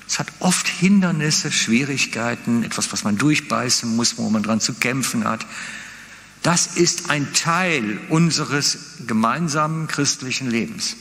Es 0.09 0.19
hat 0.19 0.27
oft 0.41 0.67
Hindernisse, 0.67 1.53
Schwierigkeiten, 1.53 2.65
etwas, 2.65 2.91
was 2.91 3.05
man 3.05 3.17
durchbeißen 3.17 3.95
muss, 3.95 4.19
wo 4.19 4.29
man 4.29 4.43
dran 4.43 4.61
zu 4.61 4.75
kämpfen 4.75 5.23
hat. 5.23 5.47
Das 6.43 6.67
ist 6.67 7.11
ein 7.11 7.33
Teil 7.33 8.01
unseres 8.09 8.97
gemeinsamen 9.07 9.87
christlichen 9.87 10.51
Lebens. 10.51 10.97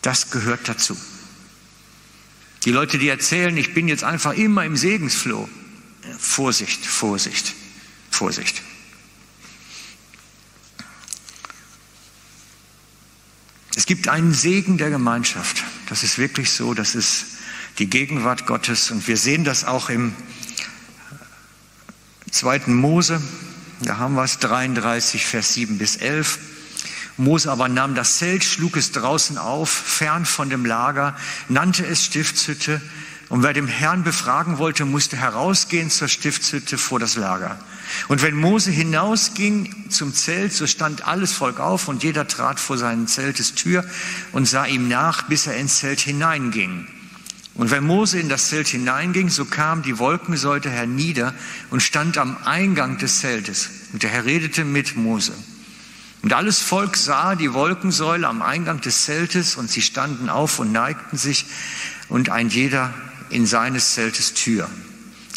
Das 0.00 0.30
gehört 0.30 0.68
dazu. 0.68 0.96
Die 2.64 2.70
Leute, 2.70 2.98
die 2.98 3.08
erzählen, 3.08 3.56
ich 3.56 3.74
bin 3.74 3.88
jetzt 3.88 4.04
einfach 4.04 4.34
immer 4.34 4.64
im 4.64 4.76
Segensfloh. 4.76 5.48
Vorsicht, 6.20 6.86
Vorsicht. 6.86 7.52
Vorsicht. 8.10 8.62
Es 13.76 13.86
gibt 13.86 14.08
einen 14.08 14.34
Segen 14.34 14.78
der 14.78 14.90
Gemeinschaft. 14.90 15.64
Das 15.88 16.02
ist 16.02 16.18
wirklich 16.18 16.52
so. 16.52 16.74
Das 16.74 16.94
ist 16.94 17.26
die 17.78 17.88
Gegenwart 17.88 18.46
Gottes. 18.46 18.90
Und 18.90 19.08
wir 19.08 19.16
sehen 19.16 19.44
das 19.44 19.64
auch 19.64 19.88
im 19.88 20.14
zweiten 22.30 22.74
Mose. 22.74 23.22
Da 23.80 23.96
haben 23.96 24.14
wir 24.14 24.24
es 24.24 24.38
33, 24.38 25.24
Vers 25.24 25.54
7 25.54 25.78
bis 25.78 25.96
11. 25.96 26.38
Mose 27.16 27.50
aber 27.50 27.68
nahm 27.68 27.94
das 27.94 28.18
Zelt, 28.18 28.44
schlug 28.44 28.76
es 28.76 28.92
draußen 28.92 29.38
auf, 29.38 29.70
fern 29.70 30.24
von 30.24 30.50
dem 30.50 30.64
Lager, 30.64 31.16
nannte 31.48 31.86
es 31.86 32.04
Stiftshütte. 32.04 32.80
Und 33.30 33.44
wer 33.44 33.52
dem 33.52 33.68
Herrn 33.68 34.02
befragen 34.02 34.58
wollte, 34.58 34.84
musste 34.84 35.16
herausgehen 35.16 35.88
zur 35.88 36.08
Stiftshütte 36.08 36.76
vor 36.76 36.98
das 36.98 37.14
Lager. 37.14 37.60
Und 38.08 38.22
wenn 38.22 38.34
Mose 38.34 38.72
hinausging 38.72 39.88
zum 39.88 40.12
Zelt, 40.12 40.52
so 40.52 40.66
stand 40.66 41.06
alles 41.06 41.32
Volk 41.32 41.60
auf 41.60 41.86
und 41.86 42.02
jeder 42.02 42.26
trat 42.26 42.58
vor 42.58 42.76
seinen 42.76 43.06
Zeltes 43.06 43.54
Tür 43.54 43.84
und 44.32 44.48
sah 44.48 44.66
ihm 44.66 44.88
nach, 44.88 45.28
bis 45.28 45.46
er 45.46 45.56
ins 45.56 45.78
Zelt 45.78 46.00
hineinging. 46.00 46.88
Und 47.54 47.70
wenn 47.70 47.84
Mose 47.84 48.18
in 48.18 48.28
das 48.28 48.48
Zelt 48.48 48.66
hineinging, 48.66 49.28
so 49.28 49.44
kam 49.44 49.82
die 49.82 50.00
Wolkensäule 50.00 50.68
hernieder 50.68 51.32
und 51.70 51.84
stand 51.84 52.18
am 52.18 52.36
Eingang 52.44 52.98
des 52.98 53.20
Zeltes. 53.20 53.70
Und 53.92 54.02
der 54.02 54.10
Herr 54.10 54.24
redete 54.24 54.64
mit 54.64 54.96
Mose. 54.96 55.34
Und 56.22 56.32
alles 56.32 56.58
Volk 56.58 56.96
sah 56.96 57.36
die 57.36 57.52
Wolkensäule 57.54 58.26
am 58.26 58.42
Eingang 58.42 58.80
des 58.80 59.04
Zeltes 59.04 59.54
und 59.54 59.70
sie 59.70 59.82
standen 59.82 60.28
auf 60.28 60.58
und 60.58 60.72
neigten 60.72 61.16
sich 61.16 61.46
und 62.08 62.28
ein 62.28 62.48
jeder 62.48 62.92
in 63.30 63.46
seines 63.46 63.94
Zeltes 63.94 64.34
Tür. 64.34 64.68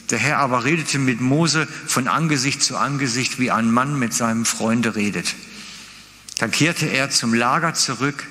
Der 0.10 0.20
Herr 0.20 0.40
aber 0.40 0.64
redete 0.64 1.00
mit 1.00 1.22
Mose 1.22 1.68
von 1.88 2.08
Angesicht 2.08 2.62
zu 2.62 2.78
Angesicht, 2.78 3.40
wie 3.40 3.52
ein 3.52 3.72
Mann 3.72 3.98
mit 3.98 4.14
seinem 4.14 4.46
Freunde 4.46 4.96
redet. 4.96 5.34
Dann 6.40 6.52
kehrte 6.52 6.88
er 6.88 7.10
zum 7.10 7.34
Lager 7.34 7.74
zurück, 7.74 8.26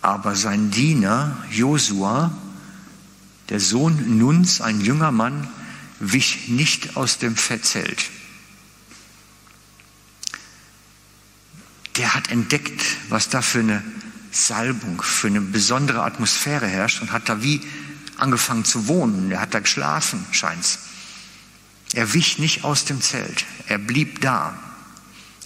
aber 0.00 0.34
sein 0.34 0.70
Diener 0.70 1.36
Josua, 1.50 2.36
der 3.48 3.60
Sohn 3.60 4.18
Nuns, 4.18 4.60
ein 4.60 4.80
junger 4.80 5.12
Mann, 5.12 5.48
wich 6.00 6.48
nicht 6.48 6.96
aus 6.96 7.18
dem 7.18 7.36
Verzelt. 7.36 8.10
Der 11.96 12.14
hat 12.14 12.30
entdeckt, 12.30 12.82
was 13.08 13.28
da 13.28 13.42
für 13.42 13.60
eine 13.60 13.84
Salbung, 14.32 15.00
für 15.02 15.28
eine 15.28 15.40
besondere 15.40 16.02
Atmosphäre 16.02 16.66
herrscht 16.66 17.02
und 17.02 17.12
hat 17.12 17.28
da 17.28 17.42
wie 17.42 17.60
angefangen 18.16 18.64
zu 18.64 18.88
wohnen. 18.88 19.30
Er 19.30 19.40
hat 19.40 19.54
da 19.54 19.60
geschlafen, 19.60 20.24
scheint's. 20.32 20.78
Er 21.92 22.14
wich 22.14 22.38
nicht 22.38 22.64
aus 22.64 22.84
dem 22.84 23.00
Zelt. 23.00 23.44
Er 23.66 23.78
blieb 23.78 24.20
da. 24.20 24.58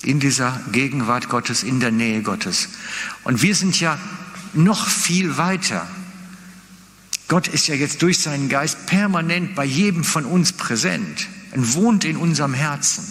In 0.02 0.20
dieser 0.20 0.60
Gegenwart 0.70 1.28
Gottes, 1.28 1.62
in 1.62 1.80
der 1.80 1.90
Nähe 1.90 2.22
Gottes. 2.22 2.68
Und 3.24 3.42
wir 3.42 3.54
sind 3.54 3.80
ja 3.80 3.98
noch 4.52 4.86
viel 4.86 5.36
weiter. 5.36 5.86
Gott 7.28 7.48
ist 7.48 7.66
ja 7.66 7.74
jetzt 7.74 8.02
durch 8.02 8.20
seinen 8.20 8.48
Geist 8.48 8.86
permanent 8.86 9.56
bei 9.56 9.64
jedem 9.64 10.04
von 10.04 10.24
uns 10.24 10.52
präsent 10.52 11.26
und 11.52 11.74
wohnt 11.74 12.04
in 12.04 12.16
unserem 12.16 12.54
Herzen. 12.54 13.04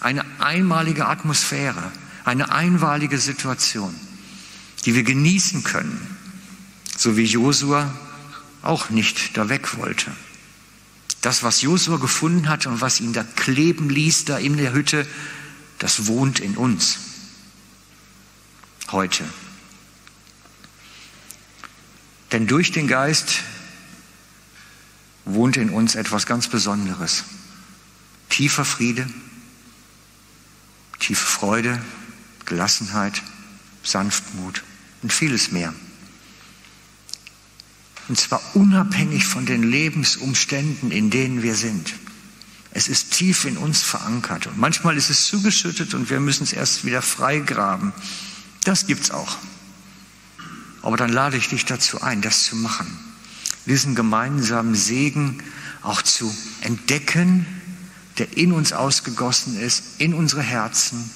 Eine 0.00 0.24
einmalige 0.38 1.06
Atmosphäre, 1.06 1.92
eine 2.24 2.52
einmalige 2.52 3.18
Situation, 3.18 3.94
die 4.84 4.94
wir 4.94 5.02
genießen 5.02 5.64
können, 5.64 6.16
so 6.96 7.16
wie 7.16 7.24
Josua 7.24 7.94
auch 8.62 8.90
nicht 8.90 9.36
da 9.36 9.48
weg 9.48 9.76
wollte. 9.78 10.14
Das, 11.20 11.42
was 11.42 11.62
Josua 11.62 11.96
gefunden 11.96 12.48
hat 12.48 12.66
und 12.66 12.80
was 12.80 13.00
ihn 13.00 13.14
da 13.14 13.24
kleben 13.24 13.88
ließ, 13.88 14.26
da 14.26 14.38
in 14.38 14.56
der 14.56 14.74
Hütte, 14.74 15.06
das 15.78 16.06
wohnt 16.06 16.40
in 16.40 16.56
uns. 16.56 16.98
Heute. 18.90 19.24
Denn 22.32 22.46
durch 22.46 22.72
den 22.72 22.88
Geist 22.88 23.42
wohnt 25.24 25.56
in 25.56 25.70
uns 25.70 25.94
etwas 25.94 26.26
ganz 26.26 26.48
Besonderes. 26.48 27.24
Tiefer 28.28 28.64
Friede, 28.64 29.06
tiefe 30.98 31.24
Freude, 31.24 31.82
Gelassenheit, 32.44 33.22
Sanftmut 33.82 34.62
und 35.04 35.12
vieles 35.12 35.52
mehr. 35.52 35.74
Und 38.08 38.18
zwar 38.18 38.40
unabhängig 38.54 39.26
von 39.26 39.44
den 39.44 39.62
Lebensumständen, 39.62 40.90
in 40.90 41.10
denen 41.10 41.42
wir 41.42 41.54
sind. 41.54 41.92
Es 42.70 42.88
ist 42.88 43.12
tief 43.12 43.44
in 43.44 43.58
uns 43.58 43.82
verankert. 43.82 44.46
Und 44.46 44.58
manchmal 44.58 44.96
ist 44.96 45.10
es 45.10 45.26
zugeschüttet 45.26 45.92
und 45.92 46.08
wir 46.08 46.20
müssen 46.20 46.44
es 46.44 46.54
erst 46.54 46.86
wieder 46.86 47.02
freigraben. 47.02 47.92
Das 48.64 48.86
gibt's 48.86 49.10
auch. 49.10 49.36
Aber 50.80 50.96
dann 50.96 51.12
lade 51.12 51.36
ich 51.36 51.48
dich 51.48 51.66
dazu 51.66 52.00
ein, 52.00 52.22
das 52.22 52.44
zu 52.44 52.56
machen. 52.56 52.86
Diesen 53.66 53.94
gemeinsamen 53.94 54.74
Segen 54.74 55.42
auch 55.82 56.00
zu 56.00 56.34
entdecken, 56.62 57.44
der 58.16 58.38
in 58.38 58.52
uns 58.52 58.72
ausgegossen 58.72 59.60
ist, 59.60 60.00
in 60.00 60.14
unsere 60.14 60.42
Herzen. 60.42 61.10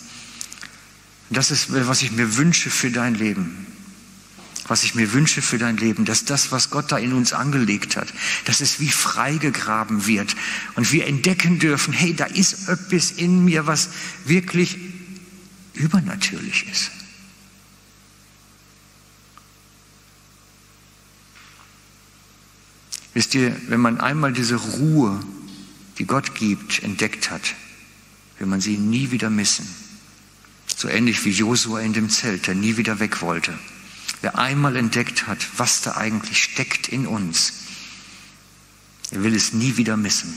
Das 1.31 1.51
ist, 1.51 1.73
was 1.73 2.03
ich 2.03 2.13
mir 2.13 2.37
wünsche 2.37 2.69
für 2.69 2.91
dein 2.91 3.15
Leben 3.15 3.67
was 4.69 4.85
ich 4.85 4.95
mir 4.95 5.13
wünsche 5.13 5.43
für 5.43 5.59
dein 5.59 5.77
Leben, 5.77 6.05
dass 6.05 6.25
das, 6.25 6.53
was 6.53 6.71
Gott 6.71 6.93
da 6.93 6.99
in 6.99 7.13
uns 7.13 7.33
angelegt 7.33 7.97
hat, 7.97 8.13
dass 8.45 8.61
es 8.61 8.81
wie 8.81 8.91
freigegraben 8.91 10.07
wird 10.07 10.37
und 10.77 10.93
wir 10.93 11.07
entdecken 11.07 11.59
dürfen, 11.59 11.93
hey, 11.93 12.15
da 12.15 12.27
ist 12.27 12.69
etwas 12.69 13.11
in 13.11 13.45
mir, 13.45 13.67
was 13.67 13.91
wirklich 14.25 14.77
übernatürlich 15.75 16.67
ist. 16.71 16.91
Wisst 23.15 23.35
ihr, 23.35 23.57
wenn 23.69 23.81
man 23.81 24.01
einmal 24.01 24.33
diese 24.33 24.55
Ruhe, 24.55 25.19
die 25.99 26.05
Gott 26.05 26.35
gibt, 26.37 26.83
entdeckt 26.85 27.31
hat, 27.31 27.55
will 28.39 28.47
man 28.47 28.61
sie 28.61 28.77
nie 28.77 29.11
wieder 29.11 29.31
missen. 29.31 29.67
So 30.77 30.89
ähnlich 30.89 31.25
wie 31.25 31.31
Josua 31.31 31.81
in 31.81 31.93
dem 31.93 32.11
Zelt, 32.11 32.47
der 32.47 32.55
nie 32.55 32.77
wieder 32.77 33.01
weg 33.01 33.21
wollte. 33.21 33.59
Wer 34.21 34.39
einmal 34.39 34.77
entdeckt 34.77 35.27
hat, 35.27 35.39
was 35.57 35.81
da 35.83 35.97
eigentlich 35.97 36.43
steckt 36.43 36.89
in 36.89 37.07
uns, 37.07 37.53
er 39.11 39.23
will 39.23 39.35
es 39.35 39.53
nie 39.53 39.77
wieder 39.77 39.97
missen. 39.97 40.35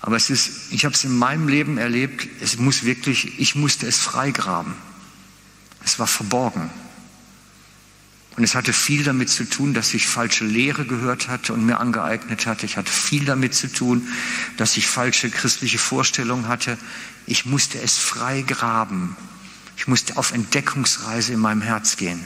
Aber 0.00 0.16
es 0.16 0.30
ist, 0.30 0.72
ich 0.72 0.84
habe 0.84 0.94
es 0.94 1.04
in 1.04 1.18
meinem 1.18 1.48
Leben 1.48 1.78
erlebt, 1.78 2.28
es 2.40 2.58
muss 2.58 2.84
wirklich, 2.84 3.40
ich 3.40 3.56
musste 3.56 3.86
es 3.86 3.98
freigraben. 3.98 4.74
Es 5.84 5.98
war 5.98 6.06
verborgen. 6.06 6.70
Und 8.36 8.44
es 8.44 8.54
hatte 8.54 8.72
viel 8.72 9.02
damit 9.02 9.30
zu 9.30 9.48
tun, 9.48 9.72
dass 9.72 9.94
ich 9.94 10.06
falsche 10.06 10.44
Lehre 10.44 10.84
gehört 10.84 11.28
hatte 11.28 11.54
und 11.54 11.64
mir 11.64 11.80
angeeignet 11.80 12.46
hatte. 12.46 12.66
Ich 12.66 12.76
hatte 12.76 12.92
viel 12.92 13.24
damit 13.24 13.54
zu 13.54 13.72
tun, 13.72 14.06
dass 14.58 14.76
ich 14.76 14.86
falsche 14.86 15.30
christliche 15.30 15.78
Vorstellungen 15.78 16.46
hatte. 16.46 16.76
Ich 17.26 17.46
musste 17.46 17.80
es 17.80 17.96
frei 17.96 18.42
graben. 18.42 19.16
Ich 19.76 19.86
musste 19.86 20.16
auf 20.16 20.32
Entdeckungsreise 20.32 21.32
in 21.32 21.40
meinem 21.40 21.62
Herz 21.62 21.96
gehen. 21.96 22.24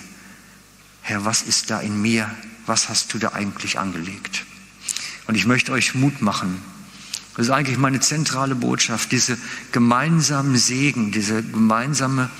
Herr, 1.02 1.24
was 1.24 1.42
ist 1.42 1.70
da 1.70 1.80
in 1.80 2.00
mir? 2.00 2.30
Was 2.66 2.88
hast 2.88 3.12
du 3.12 3.18
da 3.18 3.32
eigentlich 3.32 3.78
angelegt? 3.78 4.44
Und 5.26 5.34
ich 5.34 5.46
möchte 5.46 5.72
euch 5.72 5.94
Mut 5.94 6.22
machen. 6.22 6.62
Das 7.36 7.46
ist 7.46 7.52
eigentlich 7.52 7.78
meine 7.78 8.00
zentrale 8.00 8.54
Botschaft, 8.54 9.12
diese 9.12 9.38
gemeinsamen 9.72 10.56
Segen, 10.56 11.12
diese 11.12 11.42
gemeinsame 11.42 12.30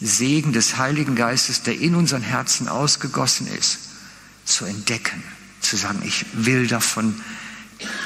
Segen 0.00 0.52
des 0.52 0.76
Heiligen 0.76 1.14
Geistes, 1.14 1.62
der 1.62 1.78
in 1.78 1.94
unseren 1.94 2.22
Herzen 2.22 2.68
ausgegossen 2.68 3.46
ist, 3.46 3.78
zu 4.44 4.64
entdecken, 4.64 5.22
zu 5.60 5.76
sagen, 5.76 6.02
ich 6.04 6.26
will 6.34 6.66
davon. 6.66 7.14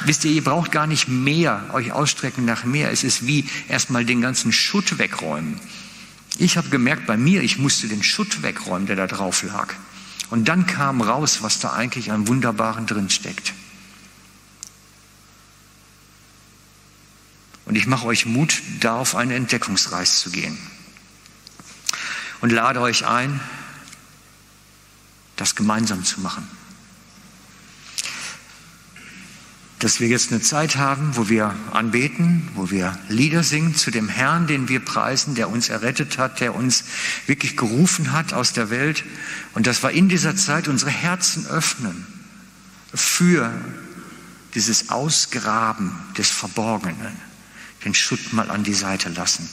Wisst 0.04 0.24
ihr, 0.24 0.30
ihr 0.30 0.44
braucht 0.44 0.70
gar 0.70 0.86
nicht 0.86 1.08
mehr, 1.08 1.70
euch 1.72 1.92
ausstrecken 1.92 2.44
nach 2.44 2.64
mehr. 2.64 2.90
Es 2.90 3.04
ist 3.04 3.26
wie 3.26 3.46
erstmal 3.68 4.04
den 4.04 4.20
ganzen 4.20 4.52
Schutt 4.52 4.98
wegräumen. 4.98 5.58
Ich 6.38 6.56
habe 6.56 6.68
gemerkt 6.68 7.06
bei 7.06 7.16
mir, 7.16 7.42
ich 7.42 7.58
musste 7.58 7.88
den 7.88 8.02
Schutt 8.02 8.42
wegräumen, 8.42 8.86
der 8.86 8.96
da 8.96 9.06
drauf 9.06 9.42
lag. 9.42 9.74
Und 10.30 10.48
dann 10.48 10.66
kam 10.66 11.00
raus, 11.00 11.42
was 11.42 11.58
da 11.58 11.72
eigentlich 11.72 12.12
an 12.12 12.28
Wunderbaren 12.28 12.86
drin 12.86 13.10
steckt. 13.10 13.52
Und 17.64 17.74
ich 17.74 17.86
mache 17.86 18.06
euch 18.06 18.24
Mut, 18.24 18.62
da 18.80 18.96
auf 18.96 19.14
eine 19.16 19.34
Entdeckungsreise 19.34 20.22
zu 20.22 20.30
gehen 20.30 20.56
und 22.40 22.50
lade 22.50 22.80
euch 22.80 23.04
ein, 23.06 23.40
das 25.36 25.54
gemeinsam 25.54 26.04
zu 26.04 26.20
machen. 26.20 26.48
Dass 29.78 30.00
wir 30.00 30.08
jetzt 30.08 30.32
eine 30.32 30.40
Zeit 30.40 30.76
haben, 30.76 31.16
wo 31.16 31.28
wir 31.28 31.54
anbeten, 31.72 32.48
wo 32.54 32.70
wir 32.70 32.98
Lieder 33.08 33.44
singen 33.44 33.76
zu 33.76 33.90
dem 33.90 34.08
Herrn, 34.08 34.46
den 34.46 34.68
wir 34.68 34.80
preisen, 34.80 35.34
der 35.34 35.48
uns 35.48 35.68
errettet 35.68 36.18
hat, 36.18 36.40
der 36.40 36.54
uns 36.54 36.84
wirklich 37.26 37.56
gerufen 37.56 38.12
hat 38.12 38.32
aus 38.32 38.52
der 38.52 38.70
Welt. 38.70 39.04
Und 39.54 39.66
dass 39.66 39.82
wir 39.82 39.90
in 39.90 40.08
dieser 40.08 40.34
Zeit 40.34 40.66
unsere 40.66 40.90
Herzen 40.90 41.46
öffnen 41.46 42.06
für 42.92 43.52
dieses 44.54 44.88
Ausgraben 44.88 45.92
des 46.16 46.30
Verborgenen, 46.30 47.16
den 47.84 47.94
Schutt 47.94 48.32
mal 48.32 48.50
an 48.50 48.64
die 48.64 48.74
Seite 48.74 49.10
lassen 49.10 49.48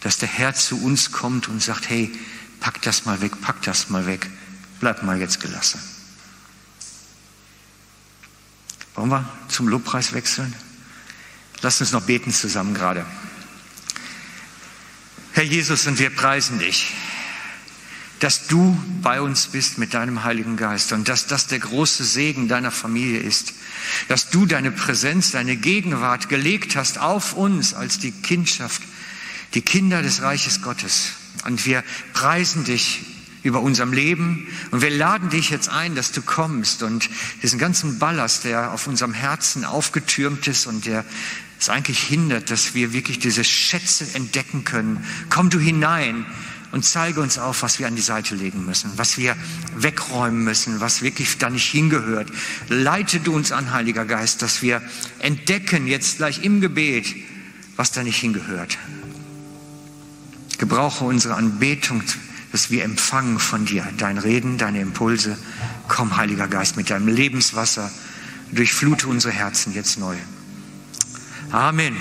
dass 0.00 0.18
der 0.18 0.28
Herr 0.28 0.54
zu 0.54 0.82
uns 0.82 1.12
kommt 1.12 1.48
und 1.48 1.62
sagt, 1.62 1.88
hey, 1.88 2.10
pack 2.58 2.82
das 2.82 3.04
mal 3.04 3.20
weg, 3.20 3.40
pack 3.40 3.62
das 3.62 3.90
mal 3.90 4.06
weg, 4.06 4.28
bleib 4.80 5.02
mal 5.02 5.20
jetzt 5.20 5.40
gelassen. 5.40 5.80
Wollen 8.94 9.10
wir 9.10 9.28
zum 9.48 9.68
Lobpreis 9.68 10.12
wechseln? 10.12 10.54
Lass 11.62 11.80
uns 11.80 11.92
noch 11.92 12.02
beten 12.02 12.32
zusammen 12.32 12.74
gerade. 12.74 13.04
Herr 15.32 15.44
Jesus, 15.44 15.86
und 15.86 15.98
wir 15.98 16.10
preisen 16.10 16.58
dich, 16.58 16.92
dass 18.18 18.46
du 18.46 18.78
bei 19.02 19.20
uns 19.20 19.46
bist 19.46 19.78
mit 19.78 19.94
deinem 19.94 20.24
Heiligen 20.24 20.56
Geist 20.56 20.92
und 20.92 21.08
dass 21.08 21.26
das 21.26 21.46
der 21.46 21.58
große 21.58 22.04
Segen 22.04 22.48
deiner 22.48 22.70
Familie 22.70 23.20
ist, 23.20 23.54
dass 24.08 24.30
du 24.30 24.44
deine 24.44 24.70
Präsenz, 24.70 25.30
deine 25.30 25.56
Gegenwart 25.56 26.28
gelegt 26.28 26.76
hast 26.76 26.98
auf 26.98 27.34
uns 27.34 27.74
als 27.74 27.98
die 27.98 28.12
Kindschaft 28.12 28.82
die 29.54 29.62
Kinder 29.62 30.02
des 30.02 30.22
Reiches 30.22 30.62
Gottes. 30.62 31.12
Und 31.44 31.66
wir 31.66 31.82
preisen 32.12 32.64
dich 32.64 33.00
über 33.42 33.60
unserem 33.60 33.92
Leben 33.92 34.46
und 34.70 34.82
wir 34.82 34.90
laden 34.90 35.30
dich 35.30 35.50
jetzt 35.50 35.68
ein, 35.68 35.94
dass 35.94 36.12
du 36.12 36.22
kommst 36.22 36.82
und 36.82 37.08
diesen 37.42 37.58
ganzen 37.58 37.98
Ballast, 37.98 38.44
der 38.44 38.72
auf 38.72 38.86
unserem 38.86 39.14
Herzen 39.14 39.64
aufgetürmt 39.64 40.46
ist 40.46 40.66
und 40.66 40.86
der 40.86 41.04
es 41.58 41.68
eigentlich 41.68 42.02
hindert, 42.02 42.50
dass 42.50 42.74
wir 42.74 42.92
wirklich 42.92 43.18
diese 43.18 43.44
Schätze 43.44 44.06
entdecken 44.14 44.64
können. 44.64 45.04
Komm 45.28 45.50
du 45.50 45.58
hinein 45.58 46.24
und 46.72 46.84
zeige 46.84 47.20
uns 47.20 47.38
auf, 47.38 47.62
was 47.62 47.78
wir 47.78 47.86
an 47.86 47.96
die 47.96 48.02
Seite 48.02 48.34
legen 48.34 48.64
müssen, 48.64 48.92
was 48.96 49.18
wir 49.18 49.36
wegräumen 49.76 50.42
müssen, 50.44 50.80
was 50.80 51.02
wirklich 51.02 51.36
da 51.38 51.50
nicht 51.50 51.66
hingehört. 51.66 52.30
Leite 52.68 53.20
du 53.20 53.34
uns 53.34 53.52
an, 53.52 53.72
Heiliger 53.72 54.04
Geist, 54.04 54.42
dass 54.42 54.62
wir 54.62 54.82
entdecken 55.18 55.86
jetzt 55.86 56.18
gleich 56.18 56.42
im 56.44 56.60
Gebet, 56.60 57.14
was 57.76 57.92
da 57.92 58.02
nicht 58.02 58.18
hingehört. 58.18 58.78
Gebrauche 60.58 61.04
unsere 61.04 61.34
Anbetung, 61.34 62.02
dass 62.52 62.70
wir 62.70 62.84
empfangen 62.84 63.38
von 63.38 63.64
dir, 63.64 63.86
dein 63.98 64.18
Reden, 64.18 64.58
deine 64.58 64.80
Impulse. 64.80 65.38
Komm, 65.88 66.16
Heiliger 66.16 66.48
Geist, 66.48 66.76
mit 66.76 66.90
deinem 66.90 67.08
Lebenswasser, 67.08 67.90
durchflute 68.52 69.06
unsere 69.06 69.32
Herzen 69.32 69.72
jetzt 69.74 69.98
neu. 69.98 70.16
Amen. 71.52 71.96